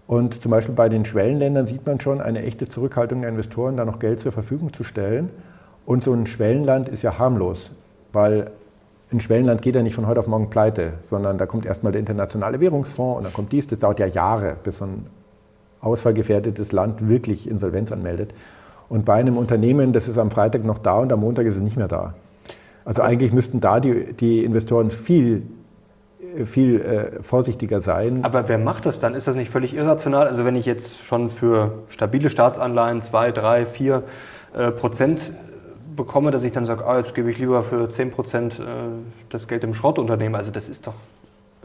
[0.07, 3.85] Und zum Beispiel bei den Schwellenländern sieht man schon eine echte Zurückhaltung der Investoren, da
[3.85, 5.31] noch Geld zur Verfügung zu stellen.
[5.87, 7.71] Und so ein Schwellenland ist ja harmlos,
[8.13, 8.51] weil
[9.13, 12.01] ein Schwellenland geht ja nicht von heute auf morgen pleite, sondern da kommt erstmal der
[12.01, 13.67] internationale Währungsfonds und dann kommt dies.
[13.67, 15.07] Das dauert ja Jahre, bis so ein
[15.81, 18.35] ausfallgefährdetes Land wirklich Insolvenz anmeldet.
[18.89, 21.63] Und bei einem Unternehmen, das ist am Freitag noch da und am Montag ist es
[21.63, 22.15] nicht mehr da.
[22.85, 25.43] Also eigentlich müssten da die, die Investoren viel
[26.45, 28.25] viel äh, vorsichtiger sein.
[28.25, 29.15] Aber wer macht das dann?
[29.15, 30.29] Ist das nicht völlig irrational?
[30.29, 34.03] Also wenn ich jetzt schon für stabile Staatsanleihen 2, 3, 4
[34.77, 35.33] Prozent
[36.05, 38.63] bekomme, dass ich dann sage, ah, jetzt gebe ich lieber für 10 Prozent äh,
[39.29, 40.35] das Geld im Schrottunternehmen.
[40.35, 40.95] Also das ist doch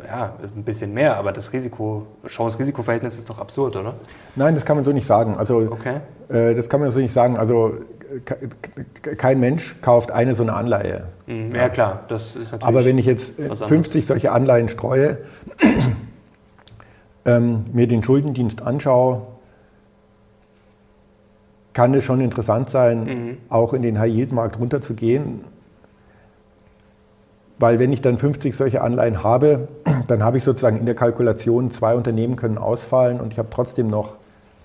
[0.06, 3.96] ja, ein bisschen mehr, aber das Risiko, Chance-Risiko-Verhältnis ist doch absurd, oder?
[4.36, 5.38] Nein, das kann man so nicht sagen.
[5.38, 6.02] Also, okay.
[6.30, 7.38] Äh, das kann man so nicht sagen.
[7.38, 7.76] Also
[9.18, 11.06] kein Mensch kauft eine so eine Anleihe.
[11.28, 12.64] Mhm, ja, klar, das ist natürlich.
[12.64, 15.18] Aber wenn ich jetzt 50 solche Anleihen streue,
[17.26, 19.22] ähm, mir den Schuldendienst anschaue,
[21.76, 23.38] kann es schon interessant sein, mhm.
[23.50, 25.42] auch in den High-Yield-Markt runterzugehen.
[27.60, 29.68] Weil wenn ich dann 50 solche Anleihen habe,
[30.08, 33.88] dann habe ich sozusagen in der Kalkulation, zwei Unternehmen können ausfallen und ich habe trotzdem
[33.88, 34.16] noch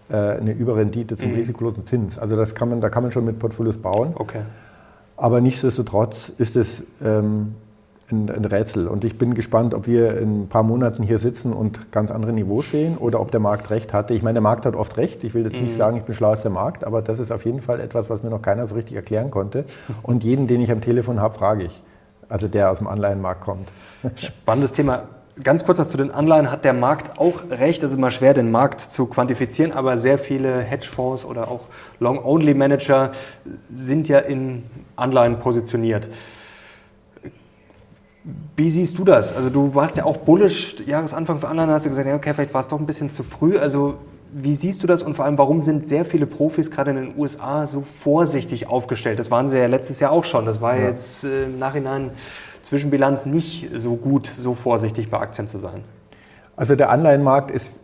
[0.08, 1.36] äh, eine Überrendite zum mhm.
[1.36, 2.16] risikolosen Zins.
[2.16, 4.12] Also das kann man, da kann man schon mit Portfolios bauen.
[4.14, 4.42] Okay.
[5.16, 7.56] Aber nichtsdestotrotz ist es ähm,
[8.12, 8.88] ein, ein, Rätsel.
[8.88, 12.32] Und ich bin gespannt, ob wir in ein paar Monaten hier sitzen und ganz andere
[12.32, 14.14] Niveaus sehen oder ob der Markt recht hatte.
[14.14, 15.24] Ich meine, der Markt hat oft recht.
[15.24, 15.66] Ich will jetzt mhm.
[15.66, 18.10] nicht sagen, ich bin schlauer als der Markt, aber das ist auf jeden Fall etwas,
[18.10, 19.64] was mir noch keiner so richtig erklären konnte.
[20.02, 21.82] Und jeden, den ich am Telefon habe, frage ich.
[22.28, 23.72] Also der aus dem Anleihenmarkt kommt.
[24.16, 25.04] Spannendes Thema.
[25.42, 27.82] Ganz kurz zu den Anleihen hat der Markt auch recht.
[27.82, 31.60] Es ist immer schwer, den Markt zu quantifizieren, aber sehr viele Hedgefonds oder auch
[31.98, 33.12] Long-Only-Manager
[33.78, 34.64] sind ja in
[34.96, 36.08] Anleihen positioniert.
[38.56, 39.34] Wie siehst du das?
[39.34, 42.52] Also du warst ja auch bullish Jahresanfang für Anleihen, hast du gesagt, ja, okay, vielleicht
[42.52, 43.56] war es doch ein bisschen zu früh.
[43.56, 43.94] Also
[44.32, 47.18] wie siehst du das und vor allem, warum sind sehr viele Profis gerade in den
[47.18, 49.18] USA so vorsichtig aufgestellt?
[49.18, 50.44] Das waren sie ja letztes Jahr auch schon.
[50.44, 50.88] Das war ja.
[50.88, 52.10] jetzt äh, im Nachhinein
[52.62, 55.80] Zwischenbilanz nicht so gut, so vorsichtig bei Aktien zu sein.
[56.56, 57.80] Also der Anleihenmarkt ist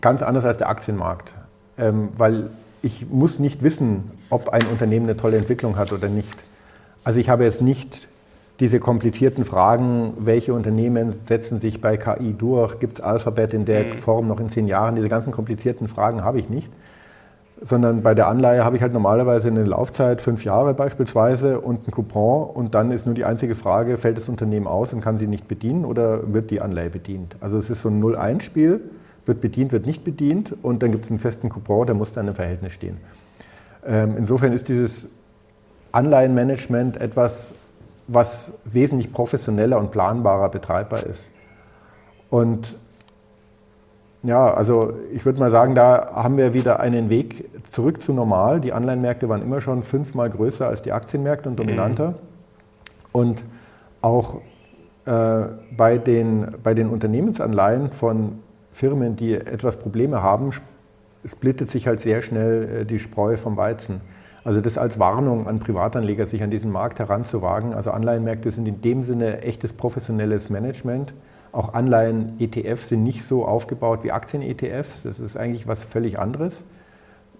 [0.00, 1.34] ganz anders als der Aktienmarkt,
[1.76, 2.50] ähm, weil
[2.82, 6.34] ich muss nicht wissen, ob ein Unternehmen eine tolle Entwicklung hat oder nicht.
[7.04, 8.08] Also ich habe jetzt nicht
[8.60, 13.86] diese komplizierten Fragen, welche Unternehmen setzen sich bei KI durch, gibt es Alphabet in der
[13.86, 13.92] mhm.
[13.94, 16.70] Form noch in zehn Jahren, diese ganzen komplizierten Fragen habe ich nicht.
[17.60, 21.90] Sondern bei der Anleihe habe ich halt normalerweise eine Laufzeit, fünf Jahre beispielsweise, und ein
[21.92, 22.50] Coupon.
[22.50, 25.48] Und dann ist nur die einzige Frage, fällt das Unternehmen aus und kann sie nicht
[25.48, 27.36] bedienen oder wird die Anleihe bedient?
[27.40, 28.80] Also es ist so ein 0-1-Spiel,
[29.24, 30.54] wird bedient, wird nicht bedient.
[30.62, 32.98] Und dann gibt es einen festen Coupon, der muss dann im Verhältnis stehen.
[33.86, 35.08] Ähm, insofern ist dieses
[35.92, 37.54] Anleihenmanagement etwas,
[38.06, 41.30] was wesentlich professioneller und planbarer betreibbar ist.
[42.30, 42.76] Und
[44.22, 48.60] ja, also ich würde mal sagen, da haben wir wieder einen Weg zurück zu normal.
[48.60, 52.10] Die Anleihenmärkte waren immer schon fünfmal größer als die Aktienmärkte und dominanter.
[52.10, 52.14] Mhm.
[53.12, 53.44] Und
[54.00, 54.40] auch
[55.04, 55.42] äh,
[55.76, 58.38] bei, den, bei den Unternehmensanleihen von
[58.72, 60.50] Firmen, die etwas Probleme haben,
[61.26, 64.00] splittet sich halt sehr schnell äh, die Spreu vom Weizen.
[64.44, 67.72] Also das als Warnung an Privatanleger, sich an diesen Markt heranzuwagen.
[67.72, 71.14] Also Anleihenmärkte sind in dem Sinne echtes professionelles Management.
[71.50, 75.04] Auch Anleihen-ETFs sind nicht so aufgebaut wie Aktien-ETFs.
[75.04, 76.64] Das ist eigentlich was völlig anderes,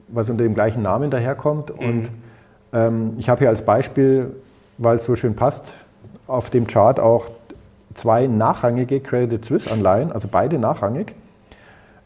[0.09, 1.79] was unter dem gleichen Namen daherkommt.
[1.79, 1.89] Mhm.
[1.89, 2.11] Und
[2.73, 4.35] ähm, ich habe hier als Beispiel,
[4.79, 5.75] weil es so schön passt,
[6.27, 7.31] auf dem Chart auch
[7.93, 11.15] zwei nachrangige Credit Suisse-Anleihen, also beide nachrangig.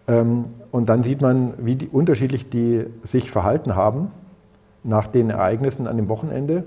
[0.09, 4.11] Ähm, und dann sieht man, wie die, unterschiedlich die sich verhalten haben
[4.89, 6.65] nach den Ereignissen an dem Wochenende.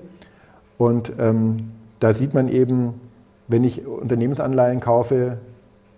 [0.78, 3.02] Und ähm, da sieht man eben,
[3.48, 5.38] wenn ich Unternehmensanleihen kaufe,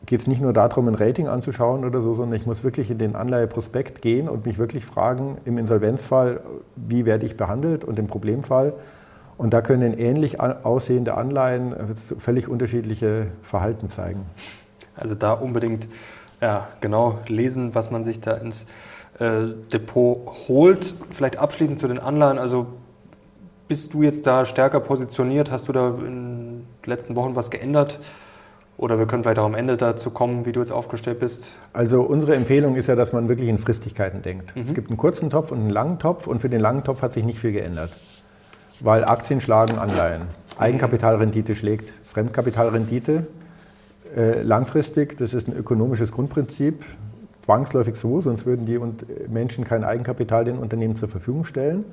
[0.06, 2.98] geht es nicht nur darum, ein Rating anzuschauen oder so, sondern ich muss wirklich in
[2.98, 6.42] den Anleiheprospekt gehen und mich wirklich fragen, im Insolvenzfall,
[6.76, 8.74] wie werde ich behandelt und im Problemfall.
[9.38, 14.26] Und da können ähnlich aussehende Anleihen völlig unterschiedliche Verhalten zeigen.
[14.96, 15.88] Also da unbedingt
[16.42, 18.68] ja, genau lesen, was man sich da ins äh,
[19.20, 20.94] Depot holt.
[21.12, 22.38] Vielleicht abschließend zu den Anleihen.
[22.38, 22.68] Also
[23.68, 25.52] bist du jetzt da stärker positioniert?
[25.52, 28.00] Hast du da in den letzten Wochen was geändert?
[28.78, 31.52] Oder wir können vielleicht auch am Ende dazu kommen, wie du jetzt aufgestellt bist.
[31.74, 34.56] Also unsere Empfehlung ist ja, dass man wirklich in Fristigkeiten denkt.
[34.56, 34.64] Mhm.
[34.64, 37.14] Es gibt einen kurzen Topf und einen langen Topf und für den langen Topf hat
[37.14, 37.92] sich nicht viel geändert.
[38.80, 40.24] Weil Aktien schlagen Anleihen.
[40.58, 43.28] Eigenkapitalrendite schlägt Fremdkapitalrendite.
[44.16, 46.84] Äh, langfristig, das ist ein ökonomisches Grundprinzip,
[47.44, 48.80] zwangsläufig so, sonst würden die
[49.28, 51.86] Menschen kein Eigenkapital den Unternehmen zur Verfügung stellen.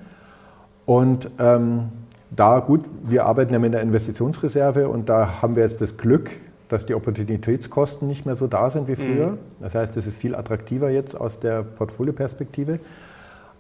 [0.87, 1.89] Und ähm,
[2.31, 6.31] da gut, wir arbeiten ja mit der Investitionsreserve und da haben wir jetzt das Glück,
[6.69, 9.33] dass die Opportunitätskosten nicht mehr so da sind wie früher.
[9.33, 9.39] Mhm.
[9.59, 12.79] Das heißt, es ist viel attraktiver jetzt aus der Portfolioperspektive.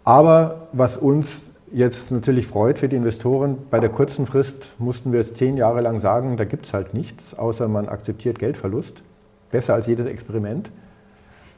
[0.04, 5.20] Aber was uns jetzt natürlich freut für die Investoren, bei der kurzen Frist mussten wir
[5.20, 9.02] jetzt zehn Jahre lang sagen, da gibt es halt nichts, außer man akzeptiert Geldverlust.
[9.50, 10.70] Besser als jedes Experiment.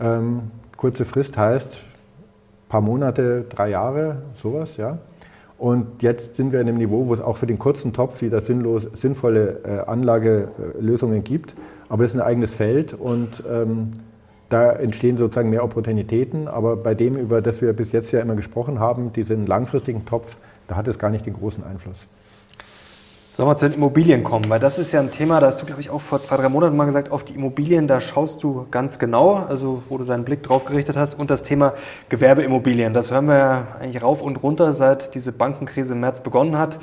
[0.01, 1.85] Ähm, kurze Frist heißt
[2.73, 4.97] paar Monate, drei Jahre, sowas, ja.
[5.59, 8.41] Und jetzt sind wir in einem Niveau, wo es auch für den kurzen Topf wieder
[8.41, 11.55] sinnlos, sinnvolle äh, Anlagelösungen gibt.
[11.91, 13.91] Aber es ist ein eigenes Feld und ähm,
[14.49, 16.49] da entstehen sozusagen mehr Opportunitäten.
[16.49, 20.37] Aber bei dem, über das wir bis jetzt ja immer gesprochen haben, diesen langfristigen Topf,
[20.67, 22.07] da hat es gar nicht den großen Einfluss.
[23.35, 24.51] Sollen wir zu den Immobilien kommen?
[24.51, 26.51] Weil das ist ja ein Thema, da hast du, glaube ich, auch vor zwei, drei
[26.51, 30.25] Monaten mal gesagt, auf die Immobilien, da schaust du ganz genau, also wo du deinen
[30.25, 31.15] Blick drauf gerichtet hast.
[31.15, 31.73] Und das Thema
[32.11, 36.59] Gewerbeimmobilien, das hören wir ja eigentlich rauf und runter, seit diese Bankenkrise im März begonnen
[36.59, 36.79] hat.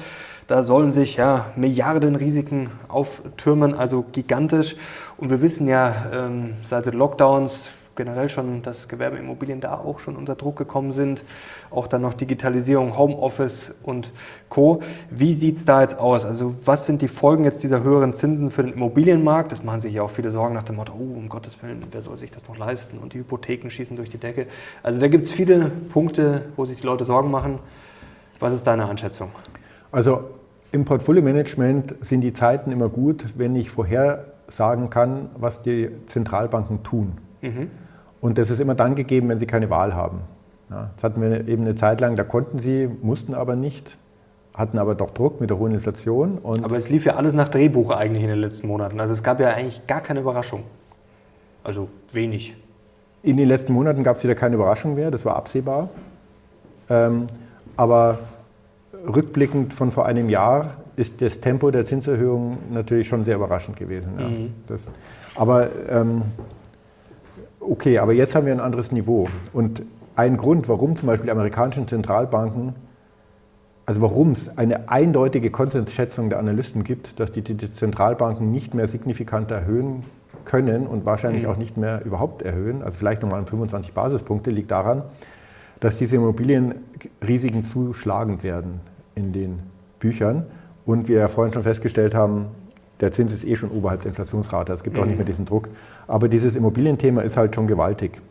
[0.48, 4.76] Da sollen sich ja Milliardenrisiken auftürmen, also gigantisch.
[5.18, 10.16] Und wir wissen ja, ähm, seit den Lockdowns, generell schon, dass Gewerbeimmobilien da auch schon
[10.16, 11.26] unter Druck gekommen sind.
[11.70, 14.14] Auch dann noch Digitalisierung, Homeoffice und
[14.48, 14.80] Co.
[15.10, 16.24] Wie sieht es da jetzt aus?
[16.24, 19.52] Also was sind die Folgen jetzt dieser höheren Zinsen für den Immobilienmarkt?
[19.52, 22.02] Das machen sich ja auch viele Sorgen nach dem Motto, oh, um Gottes Willen, wer
[22.02, 23.00] soll sich das noch leisten?
[23.00, 24.48] Und die Hypotheken schießen durch die Decke.
[24.82, 27.60] Also da gibt es viele Punkte, wo sich die Leute Sorgen machen.
[28.40, 29.30] Was ist deine Einschätzung?
[29.92, 30.24] Also
[30.72, 37.18] im Portfolio-Management sind die Zeiten immer gut, wenn ich vorhersagen kann, was die Zentralbanken tun.
[37.42, 37.72] Mhm.
[38.21, 40.21] Und das ist immer dann gegeben, wenn sie keine Wahl haben.
[40.69, 43.97] Ja, jetzt hatten wir eben eine Zeit lang, da konnten sie, mussten aber nicht,
[44.53, 46.39] hatten aber doch Druck mit der hohen Inflation.
[46.43, 48.99] aber es lief ja alles nach Drehbuch eigentlich in den letzten Monaten.
[48.99, 50.63] Also es gab ja eigentlich gar keine Überraschung.
[51.63, 52.55] Also wenig.
[53.23, 55.89] In den letzten Monaten gab es wieder keine Überraschung mehr, das war absehbar.
[56.89, 57.27] Ähm,
[57.75, 58.19] aber
[59.08, 64.12] rückblickend von vor einem Jahr ist das Tempo der Zinserhöhung natürlich schon sehr überraschend gewesen.
[64.19, 64.27] Ja.
[64.27, 64.53] Mhm.
[64.67, 64.91] Das,
[65.36, 66.23] aber ähm,
[67.69, 69.27] Okay, aber jetzt haben wir ein anderes Niveau.
[69.53, 69.84] Und
[70.15, 72.73] ein Grund, warum zum Beispiel die amerikanischen Zentralbanken,
[73.86, 78.88] also warum es eine eindeutige Konsensschätzung der Analysten gibt, dass die, die Zentralbanken nicht mehr
[78.88, 80.03] signifikant erhöhen
[80.45, 81.49] können und wahrscheinlich mhm.
[81.51, 85.03] auch nicht mehr überhaupt erhöhen, also vielleicht nochmal um 25 Basispunkte, liegt daran,
[85.79, 88.79] dass diese Immobilienrisiken zu schlagend werden
[89.13, 89.60] in den
[89.99, 90.47] Büchern.
[90.88, 92.47] Und wir ja vorhin schon festgestellt haben,
[93.00, 95.04] der Zins ist eh schon oberhalb der Inflationsrate, es gibt mhm.
[95.04, 95.30] auch nicht mehr mhm.
[95.30, 95.70] diesen Druck.
[96.08, 98.22] Aber dieses Immobilienthema ist halt schon gewaltig.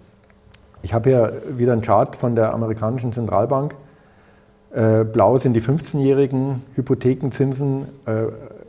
[0.82, 3.74] Ich habe hier wieder einen Chart von der amerikanischen Zentralbank.
[4.70, 8.26] Äh, blau sind die 15-jährigen Hypothekenzinsen, äh,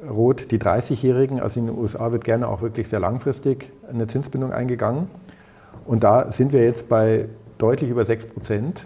[0.09, 1.39] rot die 30-jährigen.
[1.39, 5.07] Also in den USA wird gerne auch wirklich sehr langfristig eine Zinsbindung eingegangen.
[5.85, 8.85] Und da sind wir jetzt bei deutlich über 6 Prozent.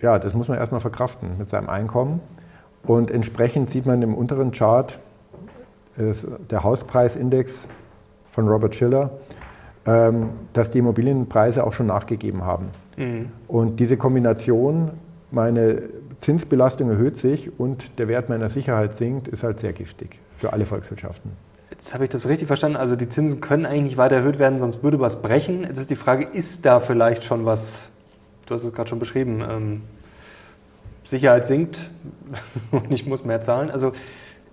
[0.00, 2.20] Ja, das muss man erstmal verkraften mit seinem Einkommen.
[2.84, 4.98] Und entsprechend sieht man im unteren Chart,
[6.08, 7.68] ist der Hauspreisindex
[8.30, 9.10] von Robert Schiller,
[9.86, 12.68] ähm, dass die Immobilienpreise auch schon nachgegeben haben.
[12.96, 13.30] Mhm.
[13.48, 14.92] Und diese Kombination,
[15.30, 15.82] meine
[16.18, 20.66] Zinsbelastung erhöht sich und der Wert meiner Sicherheit sinkt, ist halt sehr giftig für alle
[20.66, 21.32] Volkswirtschaften.
[21.70, 22.76] Jetzt habe ich das richtig verstanden.
[22.76, 25.62] Also die Zinsen können eigentlich nicht weiter erhöht werden, sonst würde was brechen.
[25.62, 27.88] Jetzt ist die Frage, ist da vielleicht schon was,
[28.46, 29.82] du hast es gerade schon beschrieben, ähm,
[31.04, 31.90] Sicherheit sinkt
[32.70, 33.70] und ich muss mehr zahlen.
[33.70, 33.92] Also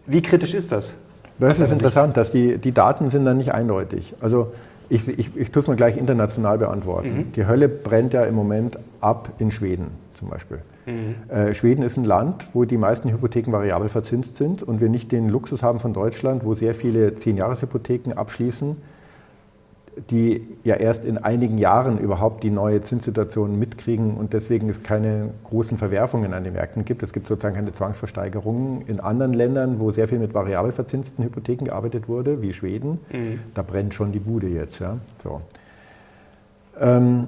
[0.06, 0.96] wie kritisch ist das?
[1.40, 4.16] Das ist interessant, dass die, die Daten sind dann nicht eindeutig.
[4.22, 4.52] Also
[4.90, 7.18] ich, ich, ich tue es mal gleich international beantworten.
[7.18, 7.32] Mhm.
[7.34, 10.60] Die Hölle brennt ja im Moment ab in Schweden zum Beispiel.
[10.86, 11.16] Mhm.
[11.30, 15.12] Äh, Schweden ist ein Land, wo die meisten Hypotheken variabel verzinst sind und wir nicht
[15.12, 18.78] den Luxus haben von Deutschland, wo sehr viele Zehn-Jahres-Hypotheken abschließen
[20.10, 25.30] die ja erst in einigen Jahren überhaupt die neue Zinssituation mitkriegen und deswegen es keine
[25.44, 27.04] großen Verwerfungen an den Märkten gibt.
[27.04, 28.84] Es gibt sozusagen keine Zwangsversteigerungen.
[28.88, 33.40] In anderen Ländern, wo sehr viel mit variabel verzinsten Hypotheken gearbeitet wurde, wie Schweden, mhm.
[33.54, 34.80] da brennt schon die Bude jetzt.
[34.80, 34.98] Ja?
[35.24, 35.42] So.
[36.80, 37.28] Ähm,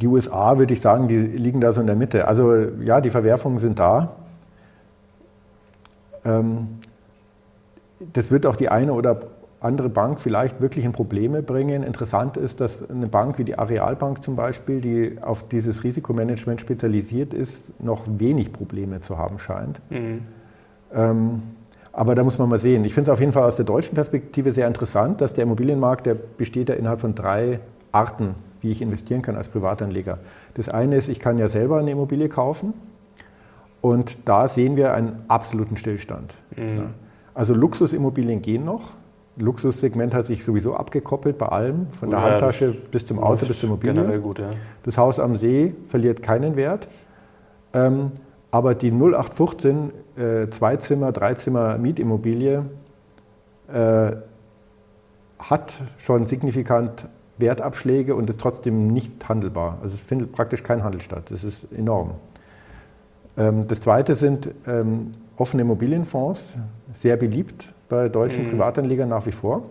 [0.00, 2.28] die USA, würde ich sagen, die liegen da so in der Mitte.
[2.28, 4.16] Also ja, die Verwerfungen sind da.
[6.24, 6.78] Ähm,
[8.12, 9.18] das wird auch die eine oder
[9.60, 11.82] andere Bank vielleicht wirklich in Probleme bringen.
[11.82, 17.34] Interessant ist, dass eine Bank wie die Arealbank zum Beispiel, die auf dieses Risikomanagement spezialisiert
[17.34, 19.80] ist, noch wenig Probleme zu haben scheint.
[19.90, 20.20] Mhm.
[20.94, 21.42] Ähm,
[21.92, 22.84] aber da muss man mal sehen.
[22.84, 26.06] Ich finde es auf jeden Fall aus der deutschen Perspektive sehr interessant, dass der Immobilienmarkt,
[26.06, 27.58] der besteht ja innerhalb von drei
[27.90, 30.18] Arten, wie ich investieren kann als Privatanleger.
[30.54, 32.74] Das eine ist, ich kann ja selber eine Immobilie kaufen
[33.80, 36.34] und da sehen wir einen absoluten Stillstand.
[36.56, 36.90] Mhm.
[37.34, 38.94] Also Luxusimmobilien gehen noch,
[39.38, 43.68] Luxussegment hat sich sowieso abgekoppelt bei allem, von der Handtasche bis zum Auto, bis zur
[43.68, 44.20] Immobilie.
[44.20, 44.50] Gut, ja.
[44.82, 46.88] Das Haus am See verliert keinen Wert.
[47.72, 48.12] Ähm,
[48.50, 52.64] aber die 0815 äh, Zweizimmer, Dreizimmer Mietimmobilie
[53.72, 54.12] äh,
[55.38, 59.78] hat schon signifikant Wertabschläge und ist trotzdem nicht handelbar.
[59.82, 61.30] Also es findet praktisch kein Handel statt.
[61.30, 62.14] Das ist enorm.
[63.36, 66.58] Ähm, das zweite sind ähm, offene Immobilienfonds,
[66.92, 68.50] sehr beliebt bei deutschen mhm.
[68.50, 69.62] Privatanlegern nach wie vor.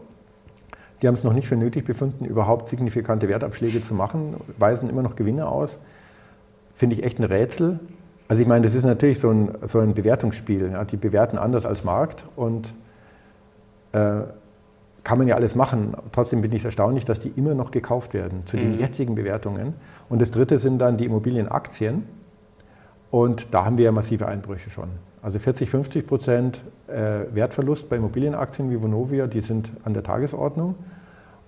[1.02, 5.04] Die haben es noch nicht für nötig befunden, überhaupt signifikante Wertabschläge zu machen, weisen immer
[5.04, 5.78] noch Gewinne aus.
[6.74, 7.80] Finde ich echt ein Rätsel.
[8.28, 10.72] Also ich meine, das ist natürlich so ein, so ein Bewertungsspiel.
[10.72, 10.84] Ja.
[10.86, 12.74] Die bewerten anders als Markt und
[13.94, 14.22] äh,
[15.04, 15.96] kann man ja alles machen.
[16.12, 18.78] Trotzdem bin ich erstaunlich, dass die immer noch gekauft werden zu den mhm.
[18.78, 19.76] jetzigen Bewertungen.
[20.10, 22.04] Und das dritte sind dann die Immobilienaktien.
[23.10, 24.90] Und da haben wir ja massive Einbrüche schon.
[25.28, 30.76] Also 40, 50 Prozent äh, Wertverlust bei Immobilienaktien wie Vonovia, die sind an der Tagesordnung.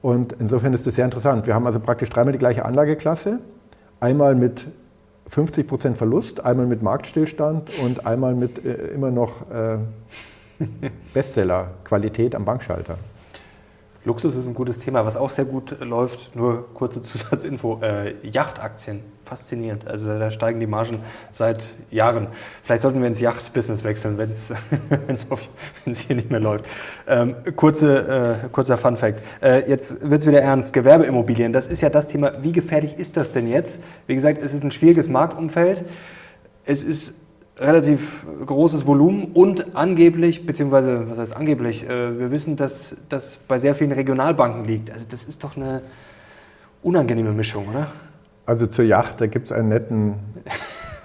[0.01, 1.47] Und insofern ist das sehr interessant.
[1.47, 3.39] Wir haben also praktisch dreimal die gleiche Anlageklasse.
[4.01, 4.67] Einmal mit
[5.27, 9.77] 50 Prozent Verlust, einmal mit Marktstillstand und einmal mit äh, immer noch äh,
[11.13, 12.97] Bestseller-Qualität am Bankschalter.
[14.05, 15.05] Luxus ist ein gutes Thema.
[15.05, 19.01] Was auch sehr gut läuft, nur kurze Zusatzinfo, äh, Yachtaktien.
[19.25, 19.87] Faszinierend.
[19.87, 22.27] Also da steigen die Margen seit Jahren.
[22.63, 24.53] Vielleicht sollten wir ins Yachtbusiness wechseln, wenn es
[26.07, 26.65] hier nicht mehr läuft.
[27.07, 29.21] Ähm, kurze, äh, kurzer Fun Fact.
[29.41, 30.73] Äh, jetzt wird es wieder ernst.
[30.73, 32.41] Gewerbeimmobilien, das ist ja das Thema.
[32.41, 33.83] Wie gefährlich ist das denn jetzt?
[34.07, 35.85] Wie gesagt, es ist ein schwieriges Marktumfeld.
[36.65, 37.13] Es ist
[37.59, 43.59] relativ großes Volumen und angeblich, beziehungsweise was heißt angeblich, äh, wir wissen, dass das bei
[43.59, 44.91] sehr vielen Regionalbanken liegt.
[44.91, 45.81] Also das ist doch eine
[46.81, 47.87] unangenehme Mischung, oder?
[48.45, 50.15] Also zur Yacht, da gibt es einen netten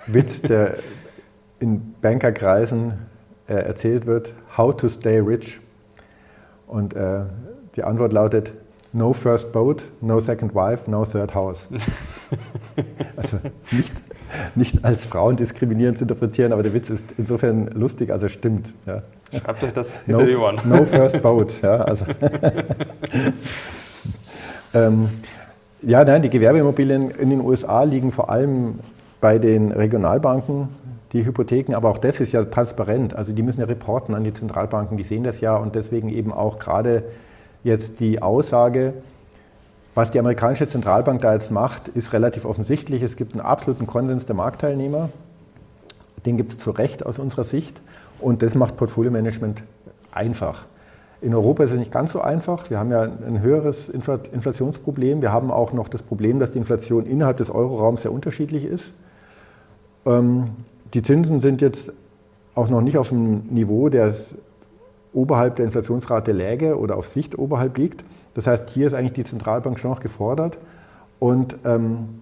[0.06, 0.78] Witz, der
[1.58, 2.94] in Bankerkreisen
[3.48, 5.60] äh, erzählt wird, How to stay rich.
[6.66, 7.24] Und äh,
[7.76, 8.54] die Antwort lautet,
[8.92, 11.68] No first boat, no second wife, no third house.
[13.16, 13.38] also
[13.72, 13.92] nicht
[14.54, 18.74] nicht als Frauen diskriminierend zu interpretieren, aber der Witz ist insofern lustig, also stimmt.
[18.86, 19.02] Ja.
[19.32, 20.60] Schreibt euch das hinter no, die Ohren.
[20.64, 21.60] No first boat.
[21.62, 22.04] Ja, also.
[24.74, 25.08] ähm,
[25.82, 28.78] ja, nein, die Gewerbeimmobilien in den USA liegen vor allem
[29.20, 30.68] bei den Regionalbanken,
[31.12, 33.14] die Hypotheken, aber auch das ist ja transparent.
[33.14, 36.32] Also die müssen ja reporten an die Zentralbanken, die sehen das ja und deswegen eben
[36.32, 37.04] auch gerade
[37.62, 38.94] jetzt die Aussage,
[39.94, 43.02] was die amerikanische Zentralbank da jetzt macht, ist relativ offensichtlich.
[43.02, 45.08] Es gibt einen absoluten Konsens der Marktteilnehmer.
[46.26, 47.80] Den gibt es zu Recht aus unserer Sicht.
[48.18, 49.62] Und das macht Portfolio-Management
[50.10, 50.66] einfach.
[51.20, 52.68] In Europa ist es nicht ganz so einfach.
[52.70, 55.22] Wir haben ja ein höheres Inflationsproblem.
[55.22, 58.92] Wir haben auch noch das Problem, dass die Inflation innerhalb des Euroraums sehr unterschiedlich ist.
[60.06, 60.50] Ähm,
[60.92, 61.92] die Zinsen sind jetzt
[62.54, 64.36] auch noch nicht auf einem Niveau, das
[65.14, 68.04] oberhalb der Inflationsrate läge oder auf Sicht oberhalb liegt.
[68.34, 70.58] Das heißt, hier ist eigentlich die Zentralbank schon noch gefordert.
[71.18, 72.20] Und ähm,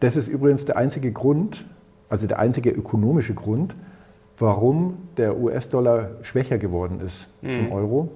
[0.00, 1.66] das ist übrigens der einzige Grund,
[2.08, 3.74] also der einzige ökonomische Grund,
[4.38, 7.54] warum der US-Dollar schwächer geworden ist mhm.
[7.54, 8.08] zum Euro,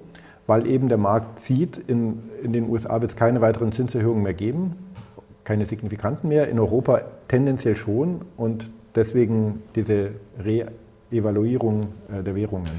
[0.47, 4.33] weil eben der Markt sieht, in, in den USA wird es keine weiteren Zinserhöhungen mehr
[4.33, 4.75] geben,
[5.43, 10.11] keine signifikanten mehr, in Europa tendenziell schon und deswegen diese
[10.43, 11.81] Re-Evaluierung
[12.11, 12.69] äh, der Währungen.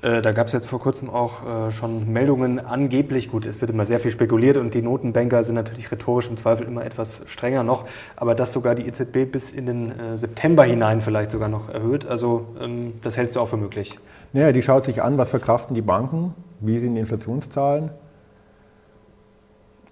[0.00, 3.72] Äh, da gab es jetzt vor kurzem auch äh, schon Meldungen angeblich, gut, es wird
[3.72, 7.64] immer sehr viel spekuliert und die Notenbanker sind natürlich rhetorisch im Zweifel immer etwas strenger
[7.64, 7.84] noch,
[8.14, 12.06] aber dass sogar die EZB bis in den äh, September hinein vielleicht sogar noch erhöht,
[12.06, 13.98] also ähm, das hältst du auch für möglich?
[14.32, 17.90] Naja, die schaut sich an, was verkraften die Banken, wie sind die Inflationszahlen.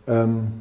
[0.06, 0.52] Ähm,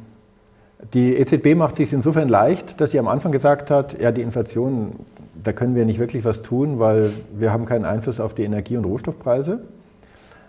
[0.94, 5.06] die EZB macht sich insofern leicht, dass sie am Anfang gesagt hat, ja, die Inflation
[5.46, 8.76] da können wir nicht wirklich was tun, weil wir haben keinen Einfluss auf die Energie-
[8.76, 9.60] und Rohstoffpreise.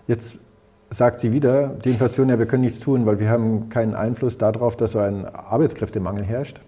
[0.06, 0.36] Jetzt
[0.90, 4.38] sagt sie wieder, die Inflation, ja, wir können nichts tun, weil wir haben keinen Einfluss
[4.38, 6.60] darauf, dass so ein Arbeitskräftemangel herrscht.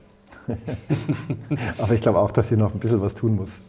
[1.78, 3.60] Aber ich glaube auch, dass sie noch ein bisschen was tun muss.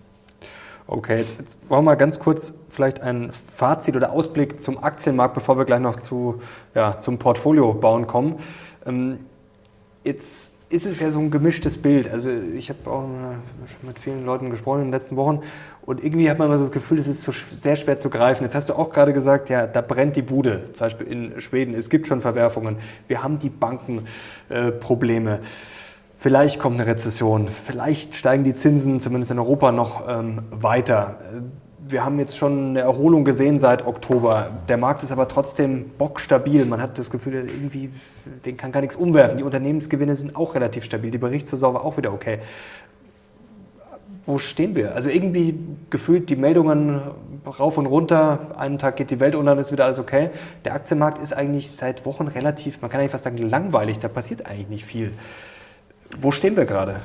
[0.87, 5.57] Okay, jetzt wollen wir mal ganz kurz vielleicht ein Fazit oder Ausblick zum Aktienmarkt, bevor
[5.57, 6.41] wir gleich noch zu,
[6.75, 8.39] ja, zum Portfolio bauen kommen.
[8.85, 9.19] Ähm,
[10.04, 12.10] jetzt ist es ja so ein gemischtes Bild.
[12.10, 13.06] Also ich habe auch
[13.82, 15.41] mit vielen Leuten gesprochen in den letzten Wochen
[15.82, 18.43] und irgendwie hat man immer so das Gefühl, es ist so sehr schwer zu greifen.
[18.43, 21.74] Jetzt hast du auch gerade gesagt, ja, da brennt die Bude, zum Beispiel in Schweden.
[21.74, 22.78] Es gibt schon Verwerfungen.
[23.08, 25.36] Wir haben die Bankenprobleme.
[25.36, 25.39] Äh,
[26.18, 31.20] vielleicht kommt eine Rezession, vielleicht steigen die Zinsen, zumindest in Europa, noch ähm, weiter
[31.91, 34.49] wir haben jetzt schon eine Erholung gesehen seit Oktober.
[34.67, 36.65] Der Markt ist aber trotzdem bockstabil.
[36.65, 37.91] Man hat das Gefühl, irgendwie,
[38.45, 39.37] den kann gar nichts umwerfen.
[39.37, 41.11] Die Unternehmensgewinne sind auch relativ stabil.
[41.11, 42.39] Die Berichtssaison war auch wieder okay.
[44.25, 44.95] Wo stehen wir?
[44.95, 45.57] Also irgendwie
[45.89, 47.01] gefühlt die Meldungen
[47.45, 48.51] rauf und runter.
[48.57, 50.29] Einen Tag geht die Welt unter, dann ist wieder alles okay.
[50.63, 53.99] Der Aktienmarkt ist eigentlich seit Wochen relativ, man kann eigentlich fast sagen, langweilig.
[53.99, 55.11] Da passiert eigentlich nicht viel.
[56.19, 57.01] Wo stehen wir gerade?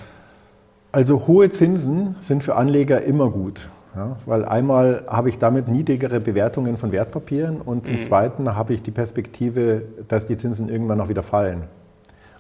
[0.93, 3.69] Also hohe Zinsen sind für Anleger immer gut.
[3.97, 8.01] Ja, weil einmal habe ich damit niedrigere Bewertungen von Wertpapieren und zum mhm.
[8.01, 11.63] Zweiten habe ich die Perspektive, dass die Zinsen irgendwann auch wieder fallen.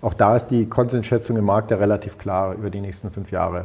[0.03, 3.65] Auch da ist die Konsensschätzung im Markt ja relativ klar über die nächsten fünf Jahre.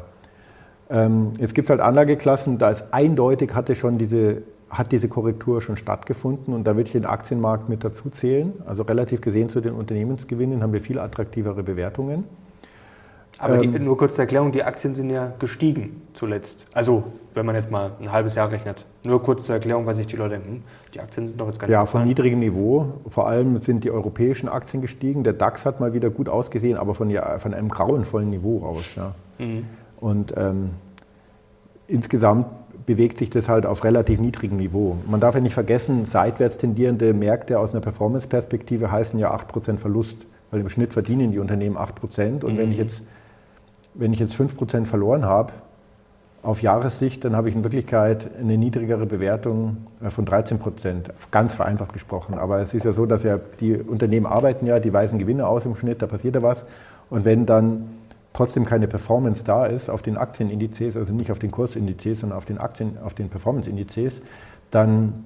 [0.89, 5.59] Ähm, jetzt gibt es halt Anlageklassen, da ist eindeutig, hatte schon diese, hat diese Korrektur
[5.59, 8.53] schon stattgefunden und da würde ich den Aktienmarkt mit dazu zählen.
[8.65, 12.23] Also relativ gesehen zu den Unternehmensgewinnen haben wir viel attraktivere Bewertungen.
[13.37, 16.65] Aber die, ähm, nur kurz zur Erklärung, die Aktien sind ja gestiegen zuletzt.
[16.73, 18.85] Also, wenn man jetzt mal ein halbes Jahr rechnet.
[19.05, 20.63] Nur kurz zur Erklärung, weil sich die Leute denken,
[20.93, 22.93] die Aktien sind doch jetzt gar nicht Ja, von niedrigem Niveau.
[23.07, 25.23] Vor allem sind die europäischen Aktien gestiegen.
[25.23, 28.95] Der DAX hat mal wieder gut ausgesehen, aber von, von einem grauenvollen Niveau aus.
[28.95, 29.13] Ja.
[29.39, 29.65] Mhm.
[29.99, 30.71] Und ähm,
[31.87, 32.47] insgesamt
[32.85, 34.97] bewegt sich das halt auf relativ niedrigem Niveau.
[35.07, 40.25] Man darf ja nicht vergessen, seitwärts tendierende Märkte aus einer Performance-Perspektive heißen ja 8% Verlust,
[40.49, 42.43] weil im Schnitt verdienen die Unternehmen 8%.
[42.43, 42.57] Und mhm.
[42.57, 43.03] wenn ich jetzt
[43.93, 45.53] wenn ich jetzt 5% verloren habe,
[46.43, 51.93] auf Jahressicht, dann habe ich in Wirklichkeit eine niedrigere Bewertung äh, von 13% ganz vereinfacht
[51.93, 52.35] gesprochen.
[52.35, 55.65] Aber es ist ja so, dass ja die Unternehmen arbeiten ja, die weisen Gewinne aus
[55.65, 56.65] im Schnitt, da passiert ja was.
[57.09, 57.89] Und wenn dann
[58.33, 62.45] trotzdem keine Performance da ist auf den Aktienindizes, also nicht auf den Kursindizes, sondern auf
[62.45, 64.21] den Aktien, auf den Performance-Indizes,
[64.71, 65.25] dann,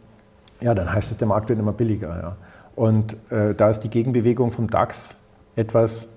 [0.59, 2.09] ja, dann heißt es, der Markt wird immer billiger.
[2.09, 2.35] Ja.
[2.75, 5.15] Und äh, da ist die Gegenbewegung vom DAX
[5.55, 6.09] etwas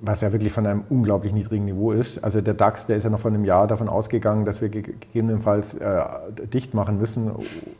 [0.00, 2.22] was ja wirklich von einem unglaublich niedrigen Niveau ist.
[2.22, 5.74] Also der DAX, der ist ja noch vor einem Jahr davon ausgegangen, dass wir gegebenenfalls
[5.74, 6.00] äh,
[6.52, 7.30] dicht machen müssen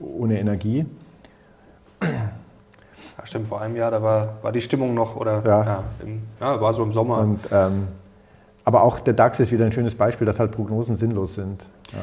[0.00, 0.86] ohne Energie.
[2.02, 5.64] Ja, stimmt, vor einem Jahr, da war, war die Stimmung noch, oder ja.
[5.64, 7.18] Ja, im, ja war so im Sommer.
[7.18, 7.88] Und, ähm,
[8.64, 11.68] aber auch der DAX ist wieder ein schönes Beispiel, dass halt Prognosen sinnlos sind.
[11.92, 11.98] Ja.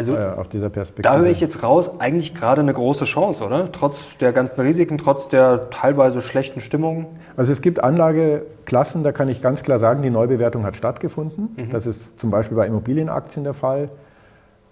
[0.00, 1.02] Also äh, auf dieser Perspektive.
[1.02, 3.70] Da höre ich jetzt raus, eigentlich gerade eine große Chance, oder?
[3.70, 7.06] Trotz der ganzen Risiken, trotz der teilweise schlechten Stimmung.
[7.36, 11.50] Also es gibt Anlageklassen, da kann ich ganz klar sagen, die Neubewertung hat stattgefunden.
[11.54, 11.70] Mhm.
[11.70, 13.90] Das ist zum Beispiel bei Immobilienaktien der Fall.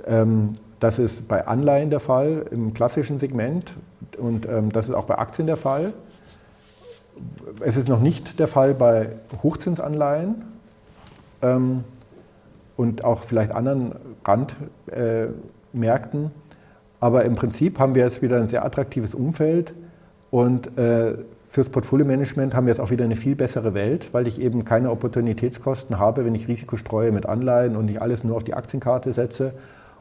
[0.07, 3.75] Ähm, das ist bei Anleihen der Fall im klassischen Segment
[4.17, 5.93] und ähm, das ist auch bei Aktien der Fall.
[7.61, 9.11] Es ist noch nicht der Fall bei
[9.43, 10.37] Hochzinsanleihen.
[11.43, 11.85] Ähm,
[12.79, 13.93] und auch vielleicht anderen
[14.25, 16.25] Randmärkten.
[16.25, 16.31] Äh,
[17.01, 19.75] Aber im Prinzip haben wir jetzt wieder ein sehr attraktives Umfeld
[20.31, 21.15] und äh,
[21.47, 24.91] fürs Portfolio-Management haben wir jetzt auch wieder eine viel bessere Welt, weil ich eben keine
[24.91, 29.13] Opportunitätskosten habe, wenn ich Risiko streue mit Anleihen und nicht alles nur auf die Aktienkarte
[29.13, 29.55] setze.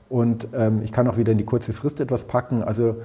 [0.07, 2.61] Und ähm, ich kann auch wieder in die kurze Frist etwas packen.
[2.61, 2.97] Also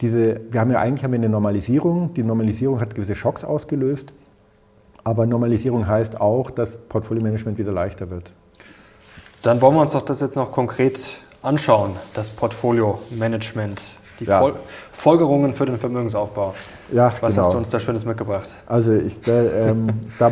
[0.00, 2.12] diese, wir haben ja eigentlich haben wir eine Normalisierung.
[2.14, 4.12] Die Normalisierung hat gewisse Schocks ausgelöst.
[5.04, 8.32] Aber Normalisierung heißt auch, dass Portfolio-Management wieder leichter wird.
[9.42, 13.80] Dann wollen wir uns doch das jetzt noch konkret anschauen, das Portfolio-Management,
[14.20, 14.38] die ja.
[14.38, 14.54] Fol
[14.92, 16.54] Folgerungen für den Vermögensaufbau.
[16.92, 17.46] Ja, Was genau.
[17.46, 18.48] hast du uns da Schönes mitgebracht?
[18.66, 20.30] Also ich, da, ähm, da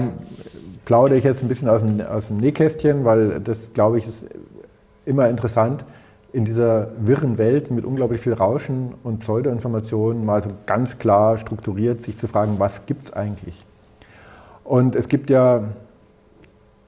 [0.85, 4.27] plaudere ich jetzt ein bisschen aus dem, aus dem Nähkästchen, weil das, glaube ich, ist
[5.05, 5.85] immer interessant,
[6.33, 12.05] in dieser wirren Welt mit unglaublich viel Rauschen und Pseudoinformationen mal so ganz klar strukturiert
[12.05, 13.57] sich zu fragen, was gibt es eigentlich?
[14.63, 15.65] Und es gibt ja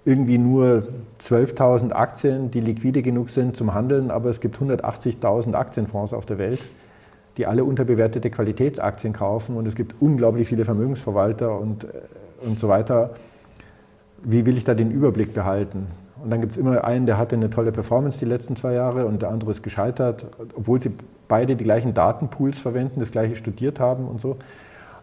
[0.05, 0.85] irgendwie nur
[1.21, 6.39] 12.000 Aktien, die liquide genug sind zum Handeln, aber es gibt 180.000 Aktienfonds auf der
[6.39, 6.61] Welt,
[7.37, 11.89] die alle unterbewertete Qualitätsaktien kaufen und es gibt unglaublich viele Vermögensverwalter und, äh,
[12.41, 13.11] und so weiter.
[14.25, 15.87] Wie will ich da den Überblick behalten?
[16.23, 19.07] Und dann gibt es immer einen, der hatte eine tolle Performance die letzten zwei Jahre
[19.07, 20.27] und der andere ist gescheitert,
[20.57, 20.93] obwohl sie
[21.27, 24.37] beide die gleichen Datenpools verwenden, das gleiche studiert haben und so.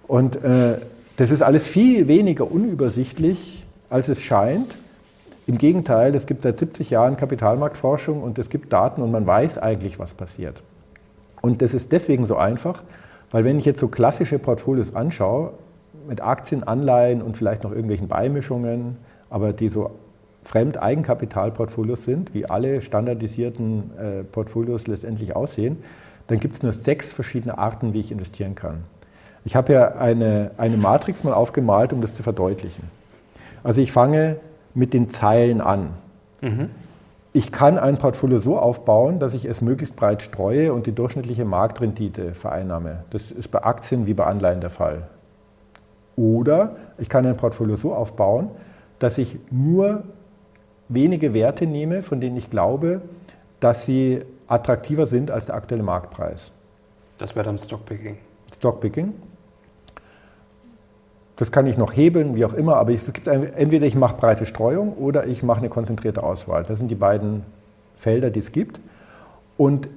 [0.08, 0.78] Und äh,
[1.18, 4.74] das ist alles viel weniger unübersichtlich, als es scheint.
[5.50, 9.58] Im Gegenteil, es gibt seit 70 Jahren Kapitalmarktforschung und es gibt Daten und man weiß
[9.58, 10.62] eigentlich, was passiert.
[11.41, 12.84] Und das ist deswegen so einfach,
[13.32, 15.54] weil wenn ich jetzt so klassische Portfolios anschaue,
[16.08, 18.97] mit Aktien, Anleihen und vielleicht noch irgendwelchen Beimischungen,
[19.32, 19.89] aber die so
[20.43, 25.78] Fremdeigenkapitalportfolios sind, wie alle standardisierten äh, Portfolios letztendlich aussehen,
[26.28, 28.84] dann gibt es nur sechs verschiedene Arten, wie ich investieren kann.
[29.45, 32.84] Ich habe ja eine, eine Matrix mal aufgemalt, um das zu verdeutlichen.
[33.64, 34.38] Also ich fange
[34.80, 35.90] mit den Zeilen an.
[36.42, 36.70] Mhm.
[37.34, 41.46] Ich kann ein Portfolio so aufbauen, dass ich es möglichst breit streue und die durchschnittliche
[41.46, 43.04] Marktrendite vereinnahme.
[43.12, 45.08] Das ist bei Aktien wie bei Anleihen der Fall.
[46.16, 48.50] Oder ich kann ein Portfolio so aufbauen,
[48.98, 50.04] dass ich nur
[50.88, 53.02] wenige Werte nehme, von denen ich glaube,
[53.60, 56.52] dass sie attraktiver sind als der aktuelle Marktpreis.
[57.18, 58.18] Das wäre dann Stockpicking.
[58.56, 59.14] Stockpicking.
[61.40, 64.46] Das kann ich noch hebeln, wie auch immer, aber es gibt entweder ich mache breite
[64.46, 66.64] Streuung oder ich mache eine konzentrierte Auswahl.
[66.64, 67.46] Das sind die beiden
[67.96, 68.82] Felder, die es gibt.
[69.56, 69.88] Und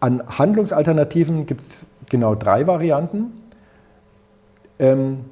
[0.00, 3.26] an Handlungsalternativen gibt es genau drei Varianten.
[4.80, 5.26] Ähm,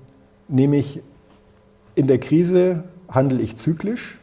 [0.47, 1.03] nämlich
[1.97, 4.21] in der Krise handle ich zyklisch.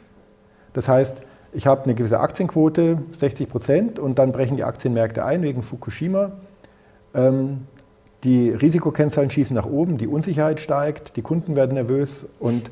[0.72, 5.42] Das heißt, ich habe eine gewisse Aktienquote, 60 Prozent, und dann brechen die Aktienmärkte ein
[5.42, 6.32] wegen Fukushima.
[7.14, 7.68] Ähm,
[8.24, 12.70] die Risikokennzahlen schießen nach oben, die Unsicherheit steigt, die Kunden werden nervös und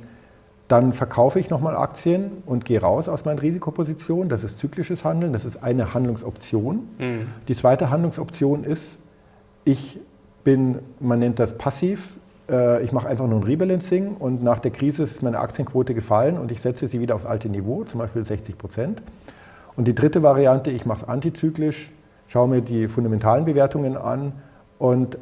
[0.68, 4.30] dann verkaufe ich nochmal Aktien und gehe raus aus meinen Risikopositionen.
[4.30, 6.88] Das ist zyklisches Handeln, das ist eine Handlungsoption.
[7.00, 7.28] Mhm.
[7.47, 9.00] Die zweite Handlungsoption ist,
[9.66, 10.00] ich
[10.43, 12.18] bin, man nennt das passiv,
[12.50, 16.38] äh, ich mache einfach nur ein Rebalancing und nach der Krise ist meine Aktienquote gefallen
[16.38, 19.02] und ich setze sie wieder aufs alte Niveau, zum Beispiel 60 Prozent.
[19.76, 21.89] Und die dritte Variante, ich mache es antizyklisch,
[22.28, 24.34] schaue mir die fundamentalen Bewertungen an
[24.78, 25.18] und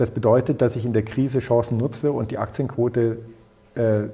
[0.00, 3.18] das bedeutet, dass ich in der Krise Chancen nutze und die Aktienquote
[3.74, 4.04] äh,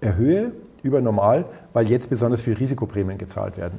[0.00, 0.52] erhöhe
[0.82, 3.78] über normal, weil jetzt besonders viel Risikoprämien gezahlt werden.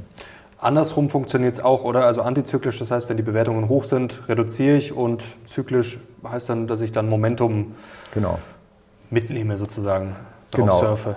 [0.57, 2.05] Andersrum funktioniert es auch, oder?
[2.05, 6.65] Also antizyklisch, das heißt, wenn die Bewertungen hoch sind, reduziere ich und zyklisch heißt dann,
[6.65, 7.73] dass ich dann Momentum
[8.13, 8.39] genau.
[9.11, 10.15] mitnehme sozusagen,
[10.49, 10.79] drauf genau.
[10.79, 11.15] surfe.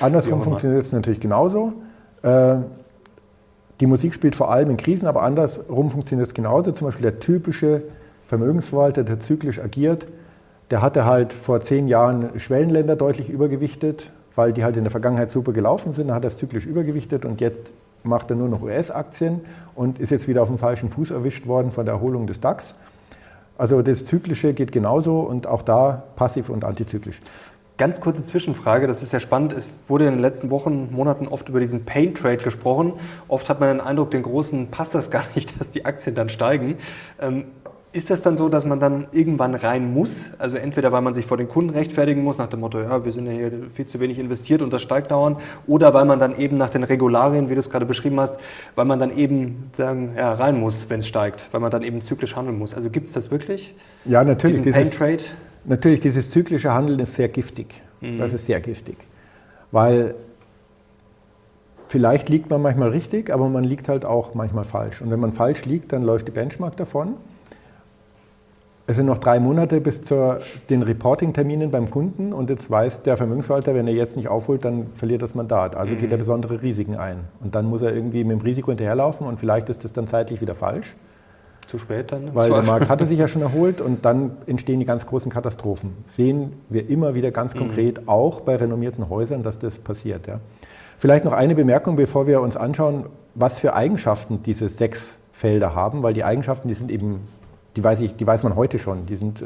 [0.00, 1.74] Andersrum funktioniert es natürlich genauso.
[2.22, 2.56] Äh,
[3.80, 6.72] die Musik spielt vor allem in Krisen, aber andersrum funktioniert es genauso.
[6.72, 7.82] Zum Beispiel der typische
[8.26, 10.06] Vermögensverwalter, der zyklisch agiert,
[10.70, 15.30] der hatte halt vor zehn Jahren Schwellenländer deutlich übergewichtet, weil die halt in der Vergangenheit
[15.30, 16.08] super gelaufen sind.
[16.08, 17.72] Dann hat er es zyklisch übergewichtet und jetzt
[18.02, 19.40] macht er nur noch US-Aktien
[19.74, 22.74] und ist jetzt wieder auf dem falschen Fuß erwischt worden von der Erholung des DAX.
[23.58, 27.20] Also das Zyklische geht genauso und auch da passiv und antizyklisch.
[27.78, 29.52] Ganz kurze Zwischenfrage, das ist ja spannend.
[29.52, 32.94] Es wurde in den letzten Wochen, Monaten oft über diesen Pain Trade gesprochen.
[33.28, 36.28] Oft hat man den Eindruck, den Großen passt das gar nicht, dass die Aktien dann
[36.28, 36.78] steigen.
[37.20, 37.44] Ähm,
[37.96, 40.30] ist das dann so, dass man dann irgendwann rein muss?
[40.38, 43.10] Also entweder weil man sich vor den Kunden rechtfertigen muss, nach dem Motto, ja, wir
[43.10, 46.36] sind ja hier viel zu wenig investiert und das steigt dauernd, oder weil man dann
[46.36, 48.38] eben nach den Regularien, wie du es gerade beschrieben hast,
[48.74, 52.02] weil man dann eben sagen, ja, rein muss, wenn es steigt, weil man dann eben
[52.02, 52.74] zyklisch handeln muss.
[52.74, 53.74] Also gibt es das wirklich?
[54.04, 54.60] Ja, natürlich.
[54.60, 55.24] Dieses, Trade?
[55.64, 57.82] Natürlich, dieses zyklische Handeln ist sehr giftig.
[58.02, 58.18] Mhm.
[58.18, 58.98] Das ist sehr giftig.
[59.72, 60.14] Weil
[61.88, 65.00] vielleicht liegt man manchmal richtig, aber man liegt halt auch manchmal falsch.
[65.00, 67.14] Und wenn man falsch liegt, dann läuft die Benchmark davon.
[68.88, 70.38] Es sind noch drei Monate bis zu
[70.70, 74.86] den Reporting-Terminen beim Kunden und jetzt weiß der Vermögensverwalter, wenn er jetzt nicht aufholt, dann
[74.92, 75.74] verliert das Mandat.
[75.74, 75.98] Also mhm.
[75.98, 77.24] geht er besondere Risiken ein.
[77.40, 80.40] Und dann muss er irgendwie mit dem Risiko hinterherlaufen und vielleicht ist das dann zeitlich
[80.40, 80.94] wieder falsch.
[81.66, 82.32] Zu spät dann?
[82.32, 85.92] Weil der Markt hatte sich ja schon erholt und dann entstehen die ganz großen Katastrophen.
[86.06, 87.58] Sehen wir immer wieder ganz mhm.
[87.58, 88.08] konkret, mhm.
[88.08, 90.28] auch bei renommierten Häusern, dass das passiert.
[90.28, 90.38] Ja.
[90.96, 96.04] Vielleicht noch eine Bemerkung, bevor wir uns anschauen, was für Eigenschaften diese sechs Felder haben,
[96.04, 97.20] weil die Eigenschaften, die sind eben
[97.76, 99.06] die weiß, ich, die weiß man heute schon.
[99.06, 99.44] Die sind,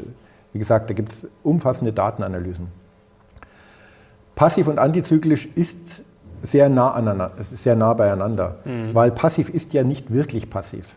[0.53, 2.67] wie gesagt, da gibt es umfassende Datenanalysen.
[4.35, 6.03] Passiv und antizyklisch ist
[6.41, 8.95] sehr nah, aneinander, sehr nah beieinander, mhm.
[8.95, 10.95] weil passiv ist ja nicht wirklich passiv.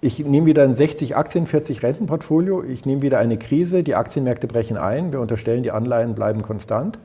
[0.00, 4.46] Ich nehme wieder ein 60 Aktien, 40 Rentenportfolio, ich nehme wieder eine Krise, die Aktienmärkte
[4.46, 6.98] brechen ein, wir unterstellen, die Anleihen bleiben konstant.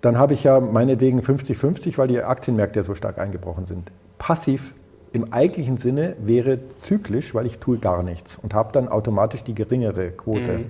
[0.00, 3.90] Dann habe ich ja meinetwegen 50-50, weil die Aktienmärkte ja so stark eingebrochen sind.
[4.18, 4.74] Passiv
[5.12, 9.54] im eigentlichen Sinne wäre zyklisch, weil ich tue gar nichts und habe dann automatisch die
[9.54, 10.58] geringere Quote.
[10.58, 10.64] Mhm.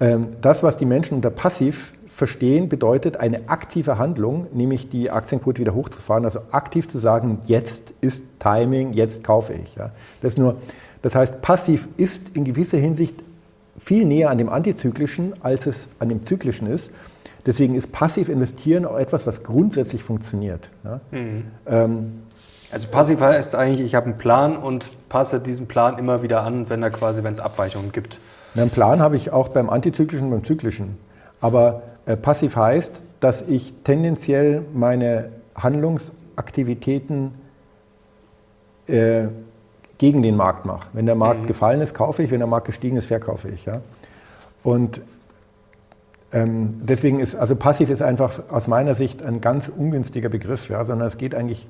[0.00, 5.60] Ähm, das, was die Menschen unter passiv verstehen, bedeutet eine aktive Handlung, nämlich die Aktienquote
[5.60, 9.74] wieder hochzufahren, also aktiv zu sagen, jetzt ist Timing, jetzt kaufe ich.
[9.74, 9.90] Ja.
[10.22, 10.56] Das, nur,
[11.02, 13.24] das heißt, passiv ist in gewisser Hinsicht
[13.76, 16.90] viel näher an dem Antizyklischen, als es an dem Zyklischen ist.
[17.46, 20.70] Deswegen ist passiv investieren auch etwas, was grundsätzlich funktioniert.
[20.84, 21.00] Ja.
[21.10, 21.44] Mhm.
[21.66, 22.12] Ähm,
[22.74, 26.68] also passiv heißt eigentlich, ich habe einen Plan und passe diesen Plan immer wieder an,
[26.68, 28.18] wenn er quasi, wenn es Abweichungen gibt.
[28.56, 30.98] Einen Plan habe ich auch beim Antizyklischen und beim Zyklischen.
[31.40, 37.32] Aber äh, passiv heißt, dass ich tendenziell meine Handlungsaktivitäten
[38.88, 39.28] äh,
[39.98, 40.88] gegen den Markt mache.
[40.92, 41.46] Wenn der Markt mhm.
[41.46, 43.66] gefallen ist, kaufe ich, wenn der Markt gestiegen ist, verkaufe ich.
[43.66, 43.82] Ja?
[44.64, 45.00] Und
[46.32, 50.84] ähm, deswegen ist, also passiv ist einfach aus meiner Sicht ein ganz ungünstiger Begriff, ja?
[50.84, 51.68] sondern es geht eigentlich,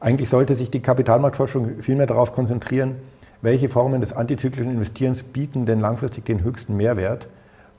[0.00, 2.96] eigentlich sollte sich die Kapitalmarktforschung viel mehr darauf konzentrieren,
[3.42, 7.28] welche Formen des antizyklischen Investierens bieten denn langfristig den höchsten Mehrwert.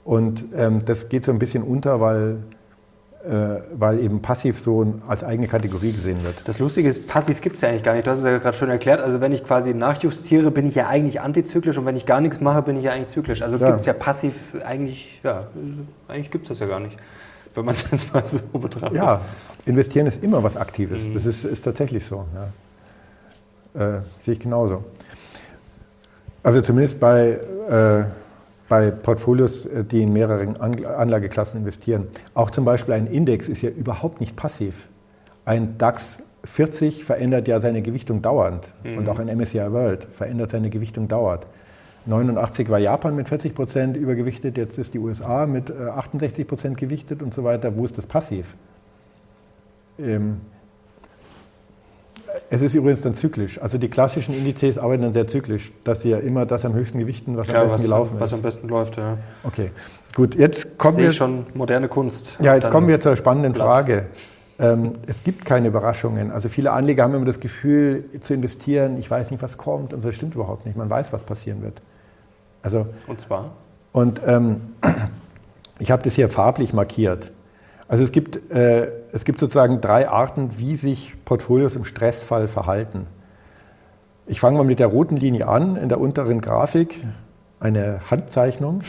[0.04, 2.38] Und ähm, das geht so ein bisschen unter, weil,
[3.28, 6.36] äh, weil eben passiv so als eigene Kategorie gesehen wird.
[6.46, 8.06] Das Lustige ist, passiv gibt es ja eigentlich gar nicht.
[8.06, 9.02] Du hast es ja gerade schon erklärt.
[9.02, 12.40] Also wenn ich quasi nachjustiere, bin ich ja eigentlich antizyklisch und wenn ich gar nichts
[12.42, 13.42] mache, bin ich ja eigentlich zyklisch.
[13.42, 13.66] Also ja.
[13.66, 15.48] gibt es ja passiv eigentlich, ja,
[16.08, 16.96] eigentlich gibt es das ja gar nicht,
[17.56, 18.98] wenn man es jetzt mal so betrachtet.
[18.98, 19.22] Ja,
[19.66, 21.04] investieren ist immer was Aktives.
[21.04, 21.14] Mhm.
[21.14, 22.26] Das ist, ist tatsächlich so.
[22.34, 23.98] Ja.
[23.98, 24.84] Äh, sehe ich genauso.
[26.44, 27.40] Also zumindest bei,
[27.70, 28.04] äh,
[28.70, 32.08] bei Portfolios, äh, die in mehreren Anlageklassen investieren.
[32.34, 34.88] Auch zum Beispiel ein Index ist ja überhaupt nicht passiv.
[35.44, 39.00] Ein DAX 40 verändert ja seine Gewichtung dauernd mhm.
[39.00, 41.46] und auch ein MSCI World verändert seine Gewichtung dauernd.
[42.06, 46.78] 89 war Japan mit 40 Prozent übergewichtet, jetzt ist die USA mit 68 äh, Prozent
[46.78, 47.76] gewichtet und so weiter.
[47.76, 48.56] Wo ist das passiv?
[49.98, 50.42] Ähm,
[52.50, 53.62] es ist übrigens dann zyklisch.
[53.62, 57.00] Also die klassischen Indizes arbeiten dann sehr zyklisch, dass sie ja immer das am höchsten
[57.00, 58.34] gewichten, was Klar, am besten was, gelaufen was ist.
[58.34, 59.18] Was am besten läuft, ja.
[59.44, 59.72] Okay,
[60.14, 60.36] gut.
[60.36, 62.38] Jetzt kommen wir schon moderne Kunst.
[62.42, 63.66] Ja, jetzt kommen wir zur spannenden Blatt.
[63.66, 64.06] Frage.
[64.58, 66.32] Ähm, es gibt keine Überraschungen.
[66.32, 69.94] Also viele Anleger haben immer das Gefühl, zu investieren, ich weiß nicht, was kommt.
[69.94, 70.78] Und das stimmt überhaupt nicht.
[70.78, 71.82] Man weiß, was passieren wird.
[72.66, 73.52] Also, und zwar?
[73.92, 74.74] Und ähm,
[75.80, 77.32] ich habe das hier farblich markiert.
[77.88, 83.06] Also es gibt, äh, es gibt sozusagen drei Arten, wie sich Portfolios im Stressfall verhalten.
[84.26, 87.06] Ich fange mal mit der roten Linie an, in der unteren Grafik
[87.60, 88.82] eine Handzeichnung.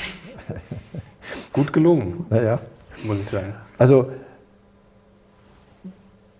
[1.52, 2.24] Gut gelungen.
[2.30, 2.58] Naja.
[3.04, 3.52] Muss ich sagen.
[3.76, 4.10] Also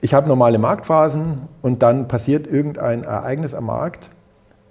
[0.01, 4.09] ich habe normale Marktphasen und dann passiert irgendein Ereignis am Markt.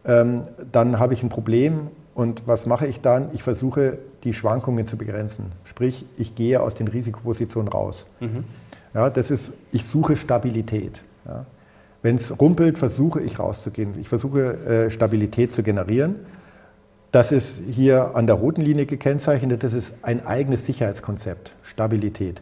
[0.03, 0.41] Ähm,
[0.71, 3.29] dann habe ich ein Problem und was mache ich dann?
[3.33, 5.51] Ich versuche die Schwankungen zu begrenzen.
[5.65, 8.05] Sprich, ich gehe aus den Risikopositionen raus.
[8.21, 8.45] Mhm.
[8.93, 11.03] Ja, das ist, ich suche Stabilität.
[11.27, 11.45] Ja.
[12.01, 13.99] Wenn es rumpelt, versuche ich rauszugehen.
[13.99, 16.15] Ich versuche äh, Stabilität zu generieren.
[17.11, 19.63] Das ist hier an der roten Linie gekennzeichnet.
[19.63, 22.39] Das ist ein eigenes Sicherheitskonzept, Stabilität.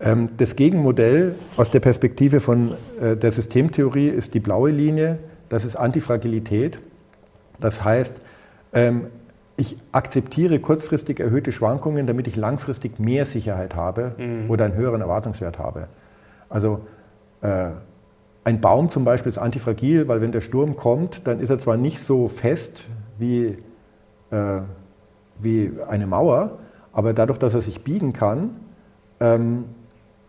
[0.00, 5.20] Ähm, das Gegenmodell aus der Perspektive von äh, der Systemtheorie ist die blaue Linie.
[5.48, 6.80] Das ist Antifragilität.
[7.60, 8.20] Das heißt,
[9.56, 14.50] ich akzeptiere kurzfristig erhöhte Schwankungen, damit ich langfristig mehr Sicherheit habe mhm.
[14.50, 15.88] oder einen höheren Erwartungswert habe.
[16.48, 16.80] Also
[17.40, 17.70] äh,
[18.44, 21.76] ein Baum zum Beispiel ist antifragil, weil wenn der Sturm kommt, dann ist er zwar
[21.76, 22.84] nicht so fest
[23.18, 23.56] wie,
[24.30, 24.60] äh,
[25.40, 26.58] wie eine Mauer,
[26.92, 28.50] aber dadurch, dass er sich biegen kann,
[29.20, 29.64] ähm,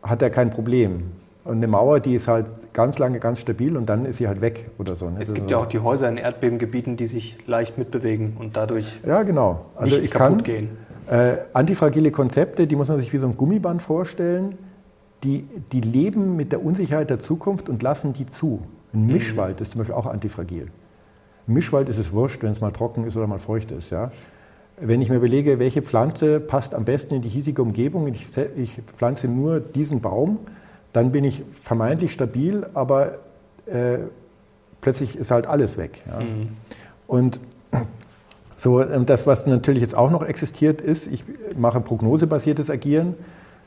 [0.01, 1.11] hat er kein Problem.
[1.47, 4.41] Und eine Mauer, die ist halt ganz lange ganz stabil und dann ist sie halt
[4.41, 5.09] weg oder so.
[5.09, 5.21] Ne?
[5.21, 8.99] Es gibt also ja auch die Häuser in Erdbebengebieten, die sich leicht mitbewegen und dadurch
[9.05, 9.65] ja, genau.
[9.75, 10.69] also nicht ich kaputt kann, gehen.
[11.09, 14.57] Äh, antifragile Konzepte, die muss man sich wie so ein Gummiband vorstellen,
[15.23, 18.59] die, die leben mit der Unsicherheit der Zukunft und lassen die zu.
[18.93, 19.13] Ein mhm.
[19.13, 20.67] Mischwald ist zum Beispiel auch antifragil.
[21.47, 23.89] Im Mischwald ist es wurscht, wenn es mal trocken ist oder mal feucht ist.
[23.89, 24.11] Ja?
[24.81, 28.27] Wenn ich mir überlege, welche Pflanze passt am besten in die hiesige Umgebung, ich,
[28.57, 30.39] ich pflanze nur diesen Baum,
[30.97, 33.19] dann bin ich vermeintlich stabil, aber
[33.67, 33.99] äh,
[34.81, 36.01] plötzlich ist halt alles weg.
[36.07, 36.19] Ja.
[36.19, 36.49] Mhm.
[37.05, 37.39] Und
[38.57, 41.23] so, das, was natürlich jetzt auch noch existiert, ist, ich
[41.55, 43.13] mache prognosebasiertes Agieren.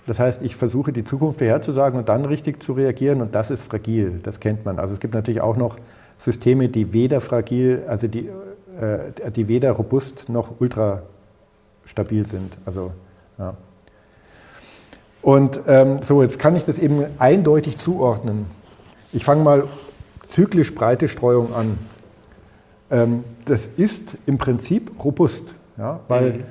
[0.08, 3.62] Das heißt, ich versuche die Zukunft vorherzusagen und dann richtig zu reagieren und das ist
[3.62, 4.80] fragil, das kennt man.
[4.80, 5.76] Also es gibt natürlich auch noch
[6.18, 8.28] Systeme, die weder fragil, also die,
[8.80, 11.02] äh, die weder robust noch ultra
[11.84, 12.58] stabil sind.
[12.66, 12.90] Also,
[13.38, 13.54] ja.
[15.22, 18.46] Und ähm, so, jetzt kann ich das eben eindeutig zuordnen.
[19.12, 19.64] Ich fange mal
[20.28, 21.78] zyklisch breite Streuung an.
[22.90, 26.44] Ähm, das ist im Prinzip robust, ja, weil mhm.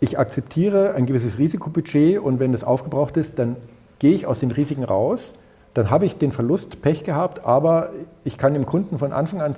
[0.00, 3.56] ich akzeptiere ein gewisses Risikobudget und wenn das aufgebraucht ist, dann
[3.98, 5.34] gehe ich aus den Risiken raus.
[5.74, 7.90] Dann habe ich den Verlust Pech gehabt, aber
[8.24, 9.54] ich kann dem Kunden von Anfang an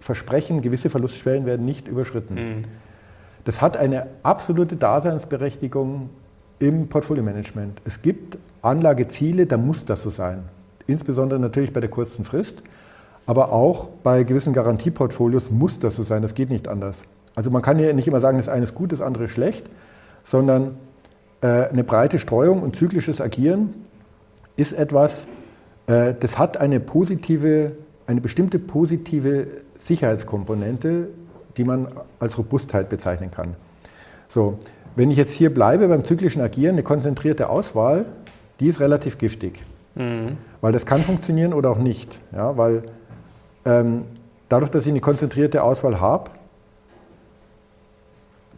[0.00, 2.34] versprechen, gewisse Verlustschwellen werden nicht überschritten.
[2.34, 2.64] Mhm.
[3.44, 6.10] das hat eine absolute Daseinsberechtigung
[6.58, 7.82] im Portfolio-Management.
[7.84, 10.44] Es gibt Anlageziele, da muss das so sein.
[10.86, 12.62] Insbesondere natürlich bei der kurzen Frist,
[13.26, 16.22] aber auch bei gewissen Garantieportfolios muss das so sein.
[16.22, 17.02] Das geht nicht anders.
[17.34, 19.68] Also man kann ja nicht immer sagen, das eine ist gut, das andere ist schlecht,
[20.24, 20.76] sondern
[21.40, 23.74] äh, eine breite Streuung und zyklisches Agieren
[24.56, 25.28] ist etwas,
[25.86, 27.72] äh, das hat eine positive,
[28.06, 29.46] eine bestimmte positive
[29.78, 31.08] Sicherheitskomponente,
[31.56, 31.88] die man
[32.18, 33.54] als Robustheit bezeichnen kann.
[34.28, 34.58] So,
[34.96, 38.06] wenn ich jetzt hier bleibe beim zyklischen Agieren, eine konzentrierte Auswahl,
[38.60, 39.62] die ist relativ giftig.
[39.94, 40.36] Mhm.
[40.60, 42.18] Weil das kann funktionieren oder auch nicht.
[42.32, 42.82] Ja, weil
[43.64, 44.04] ähm,
[44.48, 46.30] dadurch, dass ich eine konzentrierte Auswahl habe,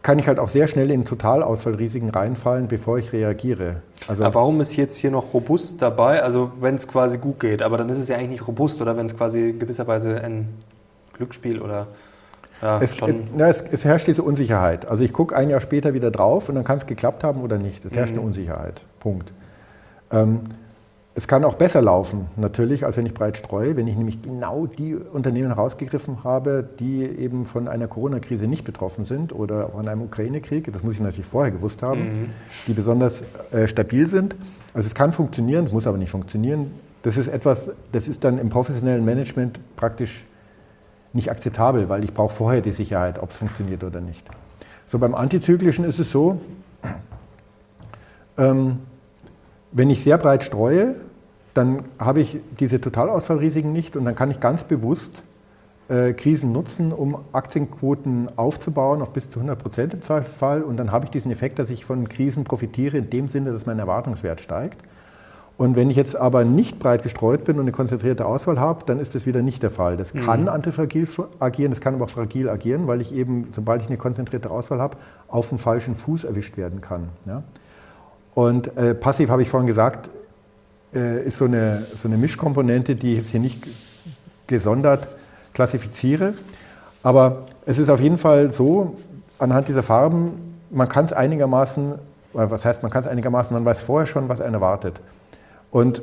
[0.01, 3.83] kann ich halt auch sehr schnell in Totalausfallrisiken reinfallen, bevor ich reagiere.
[4.07, 6.23] Also aber warum ist jetzt hier noch robust dabei?
[6.23, 8.97] Also wenn es quasi gut geht, aber dann ist es ja eigentlich nicht robust oder
[8.97, 10.49] wenn es quasi gewisserweise ein
[11.13, 11.87] Glücksspiel oder
[12.61, 12.95] ja, es,
[13.35, 14.87] na, es, es, herrscht diese Unsicherheit.
[14.87, 17.57] Also ich gucke ein Jahr später wieder drauf und dann kann es geklappt haben oder
[17.57, 17.83] nicht.
[17.85, 18.19] Es herrscht mhm.
[18.19, 18.81] eine Unsicherheit.
[18.99, 19.31] Punkt.
[20.11, 20.41] Ähm,
[21.13, 23.75] es kann auch besser laufen, natürlich, als wenn ich breit streue.
[23.75, 29.03] Wenn ich nämlich genau die Unternehmen herausgegriffen habe, die eben von einer Corona-Krise nicht betroffen
[29.03, 32.29] sind oder von einem Ukraine-Krieg, das muss ich natürlich vorher gewusst haben, mhm.
[32.65, 34.35] die besonders äh, stabil sind.
[34.73, 36.71] Also es kann funktionieren, es muss aber nicht funktionieren.
[37.01, 40.25] Das ist etwas, das ist dann im professionellen Management praktisch
[41.13, 44.25] nicht akzeptabel, weil ich brauche vorher die Sicherheit, ob es funktioniert oder nicht.
[44.85, 46.39] So beim Antizyklischen ist es so,
[48.37, 48.79] ähm,
[49.71, 50.95] wenn ich sehr breit streue,
[51.53, 55.23] dann habe ich diese Totalausfallrisiken nicht und dann kann ich ganz bewusst
[55.89, 60.91] äh, Krisen nutzen, um Aktienquoten aufzubauen auf bis zu 100 Prozent im Zweifelsfall und dann
[60.91, 64.39] habe ich diesen Effekt, dass ich von Krisen profitiere in dem Sinne, dass mein Erwartungswert
[64.39, 64.81] steigt.
[65.61, 68.99] Und wenn ich jetzt aber nicht breit gestreut bin und eine konzentrierte Auswahl habe, dann
[68.99, 69.95] ist das wieder nicht der Fall.
[69.95, 70.25] Das mhm.
[70.25, 71.07] kann antifragil
[71.37, 74.81] agieren, das kann aber auch fragil agieren, weil ich eben, sobald ich eine konzentrierte Auswahl
[74.81, 74.97] habe,
[75.27, 77.09] auf dem falschen Fuß erwischt werden kann.
[77.27, 77.43] Ja?
[78.33, 80.09] Und äh, passiv, habe ich vorhin gesagt,
[80.95, 83.63] äh, ist so eine, so eine Mischkomponente, die ich jetzt hier nicht
[84.47, 85.07] gesondert
[85.53, 86.33] klassifiziere.
[87.03, 88.95] Aber es ist auf jeden Fall so,
[89.37, 91.99] anhand dieser Farben, man kann es einigermaßen,
[92.33, 94.99] was heißt, man kann es einigermaßen, man weiß vorher schon, was einen erwartet.
[95.71, 96.01] Und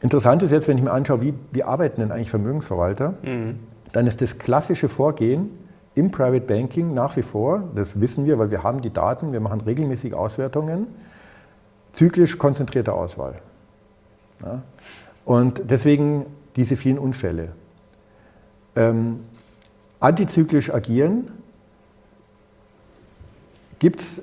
[0.00, 3.60] interessant ist jetzt, wenn ich mir anschaue, wie, wie arbeiten denn eigentlich Vermögensverwalter, mhm.
[3.92, 5.50] dann ist das klassische Vorgehen
[5.94, 9.40] im Private Banking nach wie vor, das wissen wir, weil wir haben die Daten, wir
[9.40, 10.88] machen regelmäßig Auswertungen,
[11.92, 13.34] zyklisch konzentrierte Auswahl.
[14.42, 14.62] Ja?
[15.24, 16.26] Und deswegen
[16.56, 17.50] diese vielen Unfälle.
[18.76, 19.20] Ähm,
[20.00, 21.28] antizyklisch agieren
[23.78, 24.22] gibt es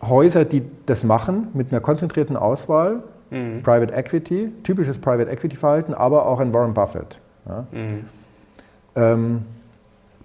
[0.00, 3.62] Häuser, die das machen mit einer konzentrierten Auswahl Mhm.
[3.62, 7.20] Private Equity, typisches Private Equity Verhalten, aber auch ein Warren Buffett.
[7.46, 7.66] Ja.
[7.72, 8.04] Mhm.
[8.96, 9.42] Ähm,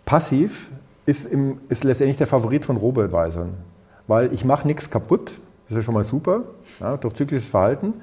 [0.06, 0.72] passiv
[1.06, 3.54] ist, im, ist, letztendlich der Favorit von Robo-Advisern,
[4.08, 5.40] weil ich mache nichts kaputt,
[5.70, 6.44] das ist schon mal super,
[6.80, 7.94] ja, durch zyklisches Verhalten.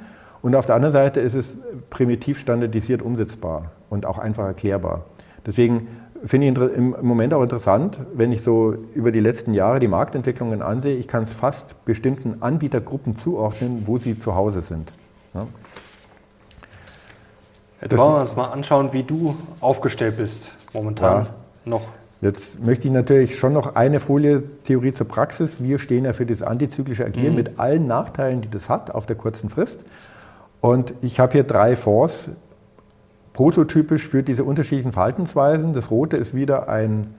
[0.43, 1.57] Und auf der anderen Seite ist es
[1.91, 5.05] primitiv standardisiert umsetzbar und auch einfach erklärbar.
[5.45, 5.89] Deswegen
[6.25, 10.63] finde ich im Moment auch interessant, wenn ich so über die letzten Jahre die Marktentwicklungen
[10.63, 14.93] ansehe, ich kann es fast bestimmten Anbietergruppen zuordnen, wo sie zu Hause sind.
[15.35, 15.47] Ja.
[17.81, 21.27] Jetzt wollen wir uns mal anschauen, wie du aufgestellt bist momentan ja.
[21.65, 21.89] noch.
[22.21, 25.63] Jetzt möchte ich natürlich schon noch eine Folie Theorie zur Praxis.
[25.63, 27.37] Wir stehen ja für das antizyklische Agieren mhm.
[27.37, 29.85] mit allen Nachteilen, die das hat auf der kurzen Frist.
[30.61, 32.33] Und ich habe hier drei Fonds,
[33.33, 35.73] prototypisch für diese unterschiedlichen Verhaltensweisen.
[35.73, 37.15] Das rote ist wieder ein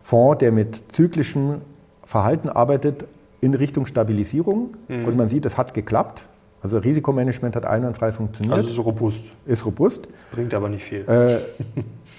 [0.00, 1.60] Fonds, der mit zyklischem
[2.04, 3.06] Verhalten arbeitet
[3.40, 4.70] in Richtung Stabilisierung.
[4.88, 5.04] Mhm.
[5.04, 6.26] Und man sieht, es hat geklappt.
[6.62, 8.54] Also Risikomanagement hat einwandfrei funktioniert.
[8.54, 9.24] Also ist robust.
[9.44, 10.08] Ist robust.
[10.32, 11.08] Bringt aber nicht viel.
[11.08, 11.38] Äh,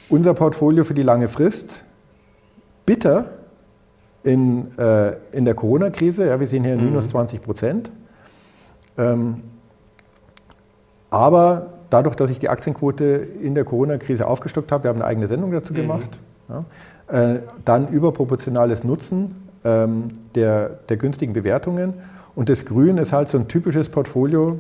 [0.09, 1.84] unser Portfolio für die lange Frist,
[2.86, 3.32] bitter
[4.24, 6.28] in, äh, in der Corona-Krise.
[6.28, 6.86] Ja, wir sehen hier mhm.
[6.86, 7.91] minus 20 Prozent.
[8.97, 9.41] Ähm,
[11.09, 13.05] aber dadurch, dass ich die Aktienquote
[13.41, 15.77] in der Corona-Krise aufgestockt habe, wir haben eine eigene Sendung dazu mhm.
[15.77, 16.19] gemacht,
[16.49, 16.65] ja,
[17.07, 21.93] äh, dann überproportionales Nutzen ähm, der, der günstigen Bewertungen.
[22.35, 24.59] Und das Grün ist halt so ein typisches Portfolio,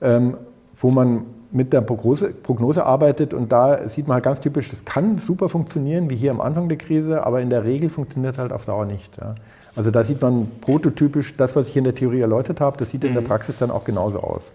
[0.00, 0.36] ähm,
[0.76, 4.84] wo man mit der Prognose, Prognose, arbeitet und da sieht man halt ganz typisch, das
[4.84, 8.52] kann super funktionieren, wie hier am Anfang der Krise, aber in der Regel funktioniert halt
[8.52, 9.16] auf Dauer nicht.
[9.20, 9.36] Ja.
[9.76, 13.02] Also da sieht man prototypisch das, was ich in der Theorie erläutert habe, das sieht
[13.02, 13.10] mhm.
[13.10, 13.28] in der mhm.
[13.28, 14.52] Praxis dann auch genauso aus.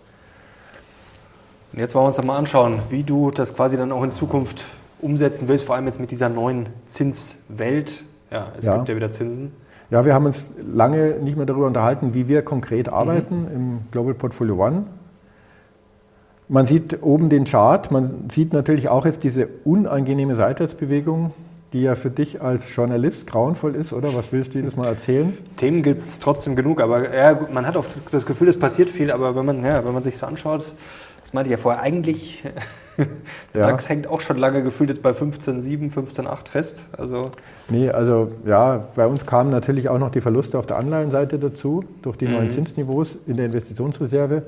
[1.72, 4.66] Und jetzt wollen wir uns mal anschauen, wie du das quasi dann auch in Zukunft
[5.00, 8.04] umsetzen willst, vor allem jetzt mit dieser neuen Zinswelt.
[8.32, 8.76] Ja, es ja.
[8.78, 9.52] gibt ja wieder Zinsen.
[9.92, 13.56] Ja, wir haben uns lange nicht mehr darüber unterhalten, wie wir konkret arbeiten mhm.
[13.56, 14.84] im Global Portfolio One.
[16.48, 21.32] Man sieht oben den Chart, man sieht natürlich auch jetzt diese unangenehme Seitwärtsbewegung
[21.74, 24.14] die ja für dich als Journalist grauenvoll ist, oder?
[24.16, 25.38] Was willst du jedes Mal erzählen?
[25.58, 29.12] Themen gibt es trotzdem genug, aber ja, man hat oft das Gefühl, es passiert viel,
[29.12, 30.74] aber wenn man, ja, wenn man sich so anschaut,
[31.30, 32.42] das meinte ich ja vorher, eigentlich,
[32.98, 33.06] der
[33.54, 33.68] ja.
[33.68, 36.86] DAX hängt auch schon lange gefühlt jetzt bei 15,7, 15,8 fest.
[36.98, 37.26] Also
[37.70, 41.84] nee, also ja, bei uns kamen natürlich auch noch die Verluste auf der Anleihenseite dazu,
[42.02, 42.34] durch die mhm.
[42.34, 44.42] neuen Zinsniveaus in der Investitionsreserve.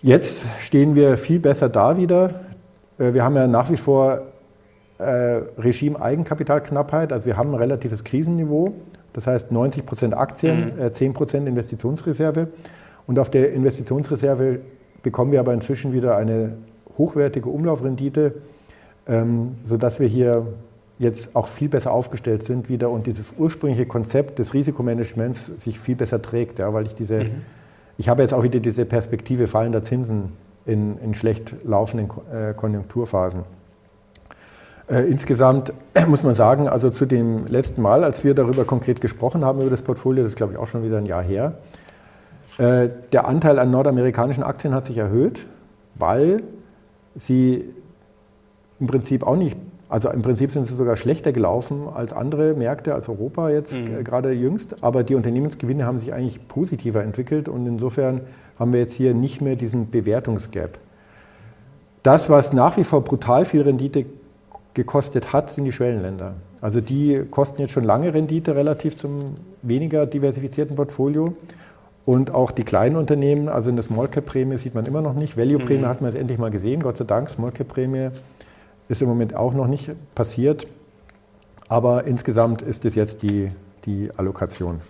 [0.00, 2.42] Jetzt stehen wir viel besser da wieder.
[2.96, 4.20] Äh, wir haben ja nach wie vor
[4.98, 5.04] äh,
[5.58, 8.74] Regime Eigenkapitalknappheit, also wir haben ein relatives Krisenniveau,
[9.12, 10.82] das heißt 90 Prozent Aktien, mhm.
[10.82, 12.46] äh, 10 Prozent Investitionsreserve.
[13.08, 14.60] Und auf der Investitionsreserve
[15.04, 16.54] bekommen wir aber inzwischen wieder eine
[16.98, 18.34] hochwertige Umlaufrendite,
[19.06, 20.46] ähm, sodass wir hier
[20.98, 25.94] jetzt auch viel besser aufgestellt sind wieder und dieses ursprüngliche Konzept des Risikomanagements sich viel
[25.94, 27.42] besser trägt, ja, weil ich diese, mhm.
[27.98, 30.32] ich habe jetzt auch wieder diese Perspektive fallender Zinsen
[30.66, 33.40] in, in schlecht laufenden äh, Konjunkturphasen.
[34.88, 35.72] Äh, insgesamt
[36.08, 39.70] muss man sagen, also zu dem letzten Mal, als wir darüber konkret gesprochen haben, über
[39.70, 41.54] das Portfolio, das ist glaube ich auch schon wieder ein Jahr her,
[42.58, 45.46] äh, der Anteil an nordamerikanischen Aktien hat sich erhöht,
[45.96, 46.42] weil
[47.14, 47.64] sie
[48.78, 49.56] im Prinzip auch nicht,
[49.88, 54.00] also im Prinzip sind sie sogar schlechter gelaufen als andere Märkte, als Europa jetzt mhm.
[54.00, 58.22] Äh, gerade jüngst, aber die Unternehmensgewinne haben sich eigentlich positiver entwickelt und insofern
[58.58, 60.78] haben wir jetzt hier nicht mehr diesen Bewertungsgap.
[62.02, 64.06] Das, was nach wie vor brutal viel Rendite
[64.74, 66.34] gekostet hat, sind die Schwellenländer.
[66.60, 71.34] Also die kosten jetzt schon lange Rendite relativ zum weniger diversifizierten Portfolio.
[72.06, 75.14] Und auch die kleinen Unternehmen, also in der Small Cap Prämie sieht man immer noch
[75.14, 75.38] nicht.
[75.38, 75.88] Value Prämie mhm.
[75.88, 77.30] hat man jetzt endlich mal gesehen, Gott sei Dank.
[77.30, 78.10] Small Cap Prämie
[78.88, 80.66] ist im Moment auch noch nicht passiert.
[81.68, 83.50] Aber insgesamt ist es jetzt die,
[83.86, 84.80] die Allokation.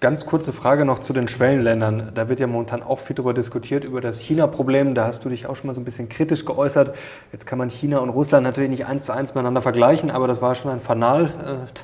[0.00, 2.12] Ganz kurze Frage noch zu den Schwellenländern.
[2.14, 4.94] Da wird ja momentan auch viel darüber diskutiert, über das China-Problem.
[4.94, 6.96] Da hast du dich auch schon mal so ein bisschen kritisch geäußert.
[7.32, 10.40] Jetzt kann man China und Russland natürlich nicht eins zu eins miteinander vergleichen, aber das
[10.40, 11.28] war schon ein Fanal, äh,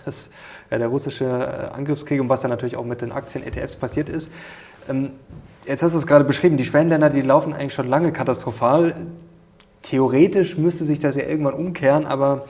[0.06, 0.30] das,
[0.70, 4.32] ja, der russische äh, Angriffskrieg und was dann natürlich auch mit den Aktien-ETFs passiert ist.
[4.88, 5.10] Ähm,
[5.66, 8.94] jetzt hast du es gerade beschrieben, die Schwellenländer, die laufen eigentlich schon lange katastrophal.
[9.82, 12.46] Theoretisch müsste sich das ja irgendwann umkehren, aber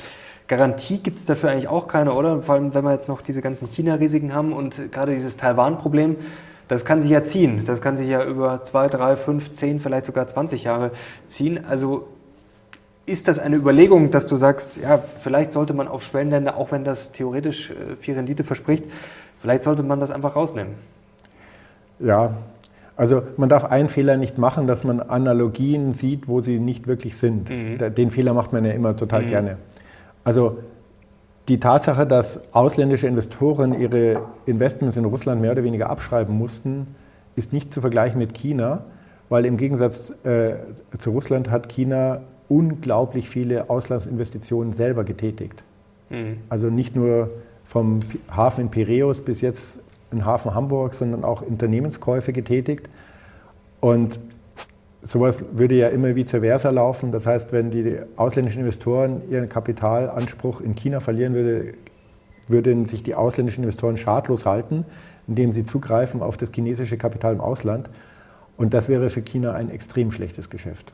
[0.49, 2.43] Garantie gibt es dafür eigentlich auch keine, oder?
[2.43, 6.17] Vor allem, wenn wir jetzt noch diese ganzen China-Risiken haben und gerade dieses Taiwan-Problem,
[6.69, 7.63] das kann sich ja ziehen.
[7.65, 10.91] Das kann sich ja über zwei, drei, fünf, zehn, vielleicht sogar 20 Jahre
[11.29, 11.65] ziehen.
[11.69, 12.09] Also
[13.07, 16.85] ist das eine Überlegung, dass du sagst, ja, vielleicht sollte man auf Schwellenländer, auch wenn
[16.85, 18.87] das theoretisch äh, viel Rendite verspricht,
[19.39, 20.75] vielleicht sollte man das einfach rausnehmen?
[22.01, 22.35] Ja,
[22.97, 27.17] also man darf einen Fehler nicht machen, dass man Analogien sieht, wo sie nicht wirklich
[27.17, 27.49] sind.
[27.49, 27.95] Mhm.
[27.95, 29.27] Den Fehler macht man ja immer total mhm.
[29.29, 29.57] gerne.
[30.27, 30.59] Also
[31.47, 36.97] die Tatsache, dass ausländische Investoren ihre Investments in Russland mehr oder weniger abschreiben mussten,
[37.37, 38.83] ist nicht zu vergleichen mit China,
[39.29, 40.55] weil im Gegensatz äh,
[40.99, 45.63] zu Russland hat China unglaublich viele Auslandsinvestitionen selber getätigt.
[46.11, 46.39] Mhm.
[46.49, 47.31] Also nicht nur
[47.63, 49.79] vom Hafen in Piräus bis jetzt
[50.11, 52.89] im Hafen Hamburg, sondern auch Unternehmenskäufe getätigt.
[53.79, 54.19] Und
[55.07, 57.13] sowas würde ja immer vice versa laufen.
[57.13, 61.75] Das heißt, wenn die ausländischen Investoren ihren Kapitalanspruch in China verlieren würde,
[62.49, 64.85] würden sich die ausländischen Investoren schadlos halten,
[65.29, 67.89] indem sie zugreifen auf das chinesische Kapital im Ausland.
[68.57, 70.93] Und das wäre für China ein extrem schlechtes Geschäft.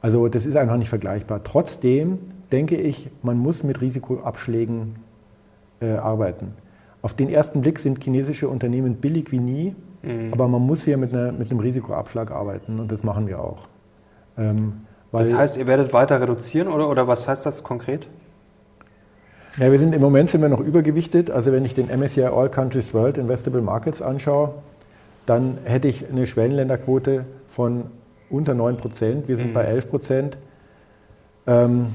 [0.00, 1.42] Also das ist einfach nicht vergleichbar.
[1.42, 2.18] Trotzdem
[2.50, 4.96] denke ich, man muss mit Risikoabschlägen
[5.80, 6.54] äh, arbeiten.
[7.00, 10.32] Auf den ersten Blick sind chinesische Unternehmen billig wie nie Mhm.
[10.32, 13.68] Aber man muss hier mit, einer, mit, einem Risikoabschlag arbeiten und das machen wir auch.
[14.36, 14.82] Ähm,
[15.12, 18.08] das heißt, ihr werdet weiter reduzieren oder, oder was heißt das konkret?
[19.58, 21.30] Ja, wir sind im Moment sind wir noch übergewichtet.
[21.30, 24.54] Also wenn ich den MSCI All Countries World Investable Markets anschaue,
[25.26, 27.84] dann hätte ich eine Schwellenländerquote von
[28.30, 29.28] unter 9 Prozent.
[29.28, 29.54] Wir sind mhm.
[29.54, 30.38] bei 11 Prozent.
[31.46, 31.88] Ähm,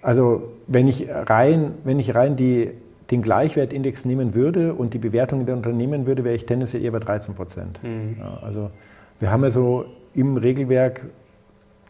[0.00, 2.72] also wenn ich rein, wenn ich rein die
[3.10, 6.98] den Gleichwertindex nehmen würde und die Bewertung der Unternehmen würde, wäre ich tendenziell eher bei
[6.98, 7.80] 13 Prozent.
[7.82, 8.16] Mhm.
[8.18, 8.70] Ja, also
[9.20, 11.06] wir haben ja so im Regelwerk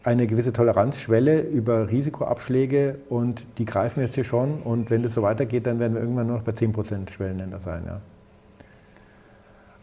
[0.03, 5.21] eine gewisse Toleranzschwelle über Risikoabschläge und die greifen jetzt hier schon und wenn das so
[5.21, 7.83] weitergeht, dann werden wir irgendwann nur noch bei 10 Prozent Schwellenländer sein.
[7.85, 7.99] Ja.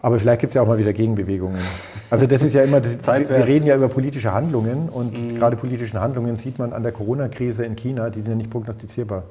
[0.00, 1.60] Aber vielleicht gibt es ja auch mal wieder Gegenbewegungen.
[2.10, 5.34] Also das ist ja immer, das, wir reden ja über politische Handlungen und mhm.
[5.36, 9.24] gerade politische Handlungen sieht man an der Corona-Krise in China, die sind ja nicht prognostizierbar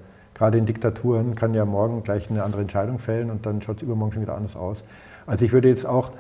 [0.44, 3.84] gerade in Diktaturen kann ja morgen gleich eine andere Entscheidung fällen und dann schaut es
[3.84, 4.84] übermorgen schon wieder anders aus.
[5.26, 6.12] Also ich würde jetzt auch,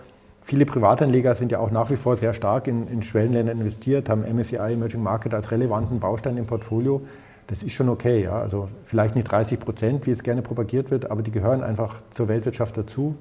[0.42, 4.22] viele Privatanleger sind ja auch nach wie vor sehr stark in, in Schwellenländern investiert, haben
[4.22, 7.02] MSCI Emerging Market als relevanten Baustein im Portfolio.
[7.48, 8.24] Das ist schon okay.
[8.24, 8.38] Ja.
[8.40, 12.30] Also vielleicht nicht 30 Prozent, wie es gerne propagiert wird, aber die gehören einfach zur
[12.30, 13.18] Weltwirtschaft dazu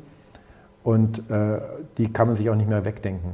[0.84, 1.58] und äh,
[1.98, 3.32] die kann man sich auch nicht mehr wegdenken.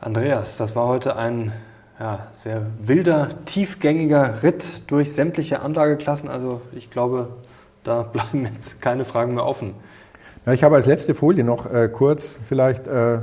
[0.00, 1.52] Andreas, das war heute ein
[1.98, 6.28] ja, sehr wilder, tiefgängiger Ritt durch sämtliche Anlageklassen.
[6.28, 7.28] Also ich glaube,
[7.84, 9.74] da bleiben jetzt keine Fragen mehr offen.
[10.46, 13.20] Ja, ich habe als letzte Folie noch äh, kurz vielleicht, äh,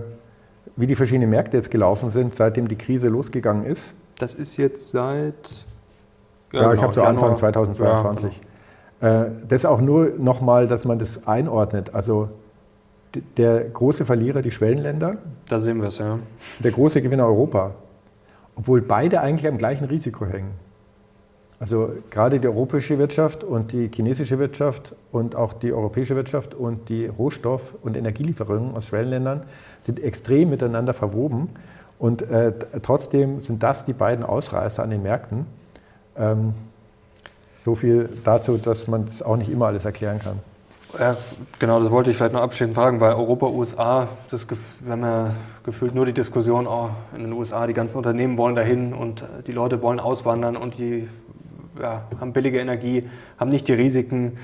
[0.75, 3.93] wie die verschiedenen Märkte jetzt gelaufen sind, seitdem die Krise losgegangen ist.
[4.17, 5.65] Das ist jetzt seit.
[6.51, 8.41] Ja, ja genau, ich habe so Anfang 2022.
[9.01, 9.23] Ja, genau.
[9.23, 11.93] äh, das auch nur nochmal, dass man das einordnet.
[11.93, 12.29] Also
[13.37, 15.17] der große Verlierer die Schwellenländer.
[15.49, 16.17] Da sehen wir es, ja.
[16.59, 17.75] Der große Gewinner Europa.
[18.61, 20.51] Obwohl beide eigentlich am gleichen Risiko hängen.
[21.59, 26.87] Also gerade die europäische Wirtschaft und die chinesische Wirtschaft und auch die europäische Wirtschaft und
[26.87, 29.41] die Rohstoff- und Energielieferungen aus Schwellenländern
[29.81, 31.49] sind extrem miteinander verwoben.
[31.97, 32.53] Und äh,
[32.83, 35.47] trotzdem sind das die beiden Ausreißer an den Märkten.
[36.15, 36.53] Ähm,
[37.57, 40.39] so viel dazu, dass man das auch nicht immer alles erklären kann.
[40.99, 41.15] Ja,
[41.59, 44.47] genau, das wollte ich vielleicht noch abschließend fragen, weil Europa, USA, das,
[44.79, 45.31] wir haben ja
[45.63, 49.51] gefühlt nur die Diskussion, oh, in den USA, die ganzen Unternehmen wollen dahin und die
[49.51, 51.07] Leute wollen auswandern und die
[51.81, 54.37] ja, haben billige Energie, haben nicht die Risiken,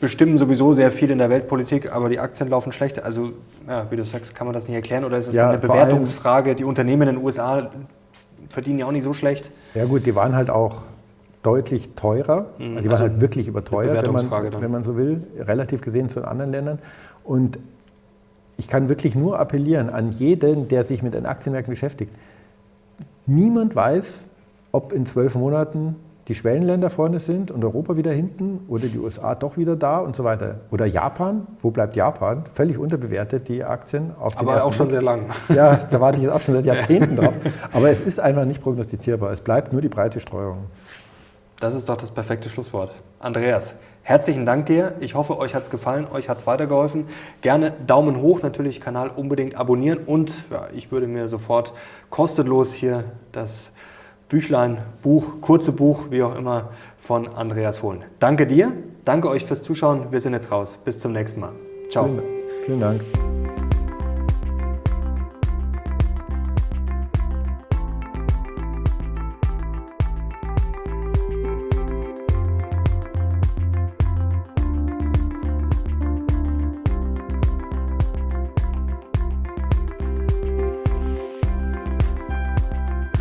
[0.00, 3.02] bestimmen sowieso sehr viel in der Weltpolitik, aber die Aktien laufen schlecht.
[3.02, 3.32] Also,
[3.68, 6.56] ja, wie du sagst, kann man das nicht erklären oder ist es ja, eine Bewertungsfrage?
[6.56, 7.70] Die Unternehmen in den USA
[8.48, 9.52] verdienen ja auch nicht so schlecht.
[9.74, 10.82] Ja gut, die waren halt auch
[11.42, 12.46] deutlich teurer.
[12.58, 12.76] Mhm.
[12.78, 16.20] Die waren also halt wirklich überteuert, wenn man, wenn man so will, relativ gesehen zu
[16.20, 16.78] den anderen Ländern.
[17.24, 17.58] Und
[18.56, 22.12] ich kann wirklich nur appellieren an jeden, der sich mit den Aktienmärkten beschäftigt.
[23.26, 24.26] Niemand weiß,
[24.72, 25.96] ob in zwölf Monaten
[26.28, 30.14] die Schwellenländer vorne sind und Europa wieder hinten oder die USA doch wieder da und
[30.14, 30.60] so weiter.
[30.70, 32.44] Oder Japan, wo bleibt Japan?
[32.52, 34.12] Völlig unterbewertet, die Aktien.
[34.18, 35.26] Auf Aber auch schon sehr lang.
[35.48, 37.34] Ja, da warte ich jetzt auch schon seit Jahrzehnten drauf.
[37.72, 39.32] Aber es ist einfach nicht prognostizierbar.
[39.32, 40.66] Es bleibt nur die breite Streuung.
[41.62, 42.90] Das ist doch das perfekte Schlusswort.
[43.20, 44.96] Andreas, herzlichen Dank dir.
[44.98, 47.06] Ich hoffe, euch hat es gefallen, euch hat es weitergeholfen.
[47.40, 51.72] Gerne Daumen hoch, natürlich Kanal unbedingt abonnieren und ja, ich würde mir sofort
[52.10, 53.70] kostenlos hier das
[54.28, 58.02] Büchlein, Buch, kurze Buch, wie auch immer, von Andreas holen.
[58.18, 58.72] Danke dir,
[59.04, 60.10] danke euch fürs Zuschauen.
[60.10, 60.76] Wir sind jetzt raus.
[60.84, 61.52] Bis zum nächsten Mal.
[61.90, 62.06] Ciao.
[62.06, 62.22] Vielen,
[62.64, 63.41] vielen Dank.